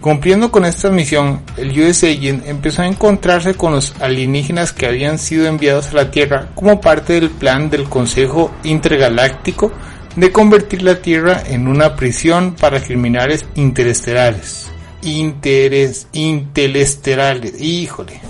Cumpliendo 0.00 0.50
con 0.50 0.64
esta 0.64 0.88
misión, 0.88 1.42
el 1.56 1.78
US 1.78 2.04
Agent 2.04 2.46
empezó 2.46 2.82
a 2.82 2.88
encontrarse 2.88 3.54
con 3.54 3.72
los 3.72 3.94
alienígenas 4.00 4.72
que 4.72 4.86
habían 4.86 5.18
sido 5.18 5.46
enviados 5.46 5.90
a 5.90 5.96
la 5.96 6.10
Tierra 6.10 6.48
como 6.54 6.80
parte 6.80 7.12
del 7.12 7.30
plan 7.30 7.68
del 7.68 7.84
Consejo 7.84 8.50
Intergaláctico 8.64 9.70
de 10.16 10.32
convertir 10.32 10.82
la 10.82 11.00
Tierra 11.00 11.42
en 11.46 11.68
una 11.68 11.96
prisión 11.96 12.54
para 12.54 12.82
criminales 12.82 13.44
interestelares. 13.54 14.70
Interes, 15.02 16.06
interestelares, 16.12 17.60
híjole, 17.60 18.20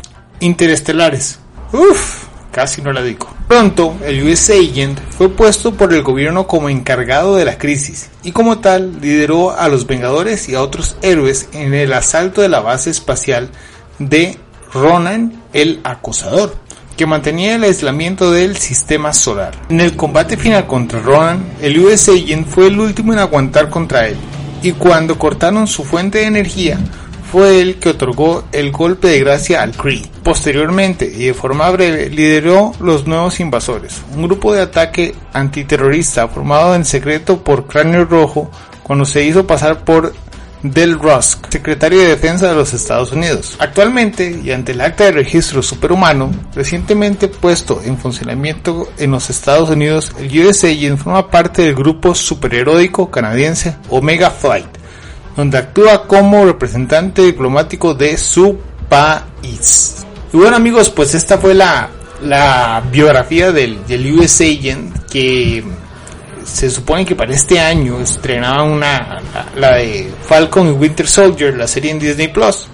interestelares. 0.41 1.39
Uf, 1.73 2.25
casi 2.51 2.81
no 2.83 2.93
la 2.93 3.03
digo. 3.03 3.29
Pronto, 3.49 3.97
el 4.05 4.23
US 4.23 4.51
Agent 4.51 4.99
fue 5.11 5.29
puesto 5.29 5.75
por 5.75 5.93
el 5.93 6.03
gobierno 6.03 6.47
como 6.47 6.71
encargado 6.71 7.37
de 7.37 7.45
la 7.45 7.59
crisis 7.59 8.09
y 8.23 8.33
como 8.33 8.61
tal 8.61 9.01
lideró 9.01 9.51
a 9.51 9.69
los 9.69 9.87
Vengadores 9.87 10.49
y 10.49 10.55
a 10.55 10.63
otros 10.63 10.97
héroes 11.03 11.49
en 11.53 11.75
el 11.75 11.93
asalto 11.93 12.41
de 12.41 12.49
la 12.49 12.61
base 12.61 12.89
espacial 12.89 13.51
de 13.99 14.39
Ronan 14.73 15.43
el 15.53 15.81
Acosador 15.85 16.62
que 17.03 17.07
mantenía 17.07 17.57
el 17.57 17.65
aislamiento 17.65 18.31
del 18.31 18.57
sistema 18.57 19.13
solar. 19.13 19.55
En 19.71 19.81
el 19.81 19.97
combate 19.97 20.37
final 20.37 20.69
contra 20.69 21.01
Ronan, 21.01 21.45
el 21.61 21.81
US 21.81 22.09
Agent 22.09 22.47
fue 22.47 22.69
el 22.69 22.79
último 22.79 23.13
en 23.13 23.19
aguantar 23.19 23.71
contra 23.71 24.07
él, 24.07 24.17
y 24.63 24.71
cuando 24.71 25.19
cortaron 25.19 25.67
su 25.67 25.83
fuente 25.83 26.19
de 26.19 26.27
energía, 26.27 26.79
fue 27.33 27.61
él 27.61 27.81
que 27.81 27.89
otorgó 27.89 28.45
el 28.53 28.71
golpe 28.71 29.09
de 29.09 29.19
gracia 29.19 29.63
al 29.63 29.73
Kree. 29.73 30.03
Posteriormente, 30.23 31.13
y 31.13 31.25
de 31.25 31.35
forma 31.35 31.69
breve, 31.71 32.09
lideró 32.09 32.71
los 32.79 33.05
nuevos 33.05 33.41
invasores, 33.41 34.01
un 34.15 34.23
grupo 34.23 34.55
de 34.55 34.63
ataque 34.63 35.13
antiterrorista 35.33 36.29
formado 36.29 36.77
en 36.77 36.85
secreto 36.85 37.43
por 37.43 37.67
Cráneo 37.67 38.05
Rojo 38.05 38.49
cuando 38.85 39.05
se 39.07 39.25
hizo 39.25 39.45
pasar 39.45 39.85
por 39.85 40.15
Del 40.63 40.99
Rusk, 40.99 41.51
secretario 41.51 42.01
de 42.01 42.09
Defensa 42.09 42.49
de 42.49 42.55
los 42.55 42.73
Estados 42.73 43.11
Unidos. 43.11 43.57
Actualmente, 43.59 44.41
y 44.45 44.53
ante 44.53 44.73
el 44.73 44.81
acta 44.81 45.05
de 45.05 45.13
registro 45.13 45.63
superhumano, 45.63 46.31
recientemente 46.55 47.27
puesto 47.29 47.83
en 47.85 47.99
funcionamiento 47.99 48.89
en 48.99 49.11
los 49.11 49.29
Estados 49.29 49.71
Unidos, 49.71 50.13
el 50.19 50.47
US 50.47 50.65
Agent 50.65 50.99
forma 50.99 51.29
parte 51.31 51.63
del 51.63 51.75
grupo 51.75 52.15
superheroico 52.15 53.11
canadiense 53.11 53.77
Omega 53.91 54.31
Flight, 54.31 54.69
donde 55.37 55.59
actúa 55.59 56.07
como 56.07 56.45
representante 56.45 57.23
diplomático 57.23 57.95
de 57.95 58.17
su 58.17 58.59
país. 58.89 60.07
Y 60.33 60.37
bueno 60.37 60.57
amigos, 60.57 60.91
pues 60.91 61.15
esta 61.15 61.39
fue 61.39 61.55
la, 61.55 61.89
la 62.23 62.83
biografía 62.91 63.51
del, 63.51 63.85
del 63.87 64.13
US 64.19 64.41
Agent 64.41 65.11
que 65.11 65.65
se 66.45 66.71
supone 66.71 67.05
que 67.05 67.15
para 67.15 67.33
este 67.33 67.61
año 67.61 68.01
estrenaban 68.01 68.71
una 68.71 69.21
la, 69.57 69.77
de 69.77 70.13
Falcon 70.23 70.69
y 70.69 70.71
Winter 70.71 71.07
Soldier, 71.07 71.57
la 71.57 71.67
serie 71.67 71.91
en 71.91 71.99
Disney 71.99 72.29
Plus. 72.29 72.69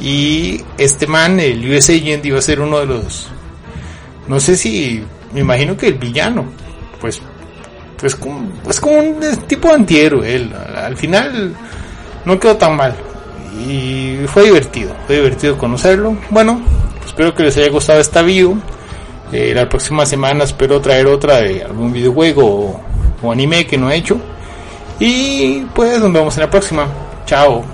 Y 0.00 0.60
este 0.78 1.06
man, 1.06 1.38
el 1.38 1.70
US 1.70 1.90
Agent, 1.90 2.24
iba 2.24 2.38
a 2.38 2.42
ser 2.42 2.60
uno 2.60 2.80
de 2.80 2.86
los. 2.86 3.28
No 4.28 4.40
sé 4.40 4.56
si. 4.56 5.02
Me 5.32 5.40
imagino 5.40 5.76
que 5.76 5.88
el 5.88 5.94
villano. 5.94 6.46
Pues. 7.00 7.20
Pues 7.98 8.16
como, 8.16 8.48
pues 8.64 8.80
como 8.80 8.98
un 8.98 9.20
tipo 9.46 9.68
de 9.68 9.74
antihéroe. 9.74 10.34
Él. 10.34 10.52
Al 10.74 10.96
final 10.96 11.54
no 12.24 12.40
quedó 12.40 12.56
tan 12.56 12.76
mal. 12.76 12.94
Y 13.68 14.18
fue 14.26 14.44
divertido. 14.44 14.94
Fue 15.06 15.16
divertido 15.16 15.58
conocerlo. 15.58 16.16
Bueno, 16.30 16.60
espero 17.04 17.34
que 17.34 17.44
les 17.44 17.56
haya 17.58 17.68
gustado 17.68 18.00
esta 18.00 18.22
video. 18.22 18.56
Eh, 19.32 19.52
la 19.54 19.68
próxima 19.68 20.04
semana 20.04 20.44
espero 20.44 20.80
traer 20.80 21.06
otra 21.06 21.38
de 21.40 21.62
algún 21.62 21.92
videojuego 21.92 22.44
o, 22.44 22.80
o 23.22 23.32
anime 23.32 23.66
que 23.66 23.78
no 23.78 23.90
he 23.90 23.96
hecho. 23.96 24.20
Y 25.00 25.60
pues 25.74 25.98
nos 25.98 26.12
vemos 26.12 26.36
en 26.36 26.42
la 26.42 26.50
próxima. 26.50 26.86
Chao. 27.24 27.71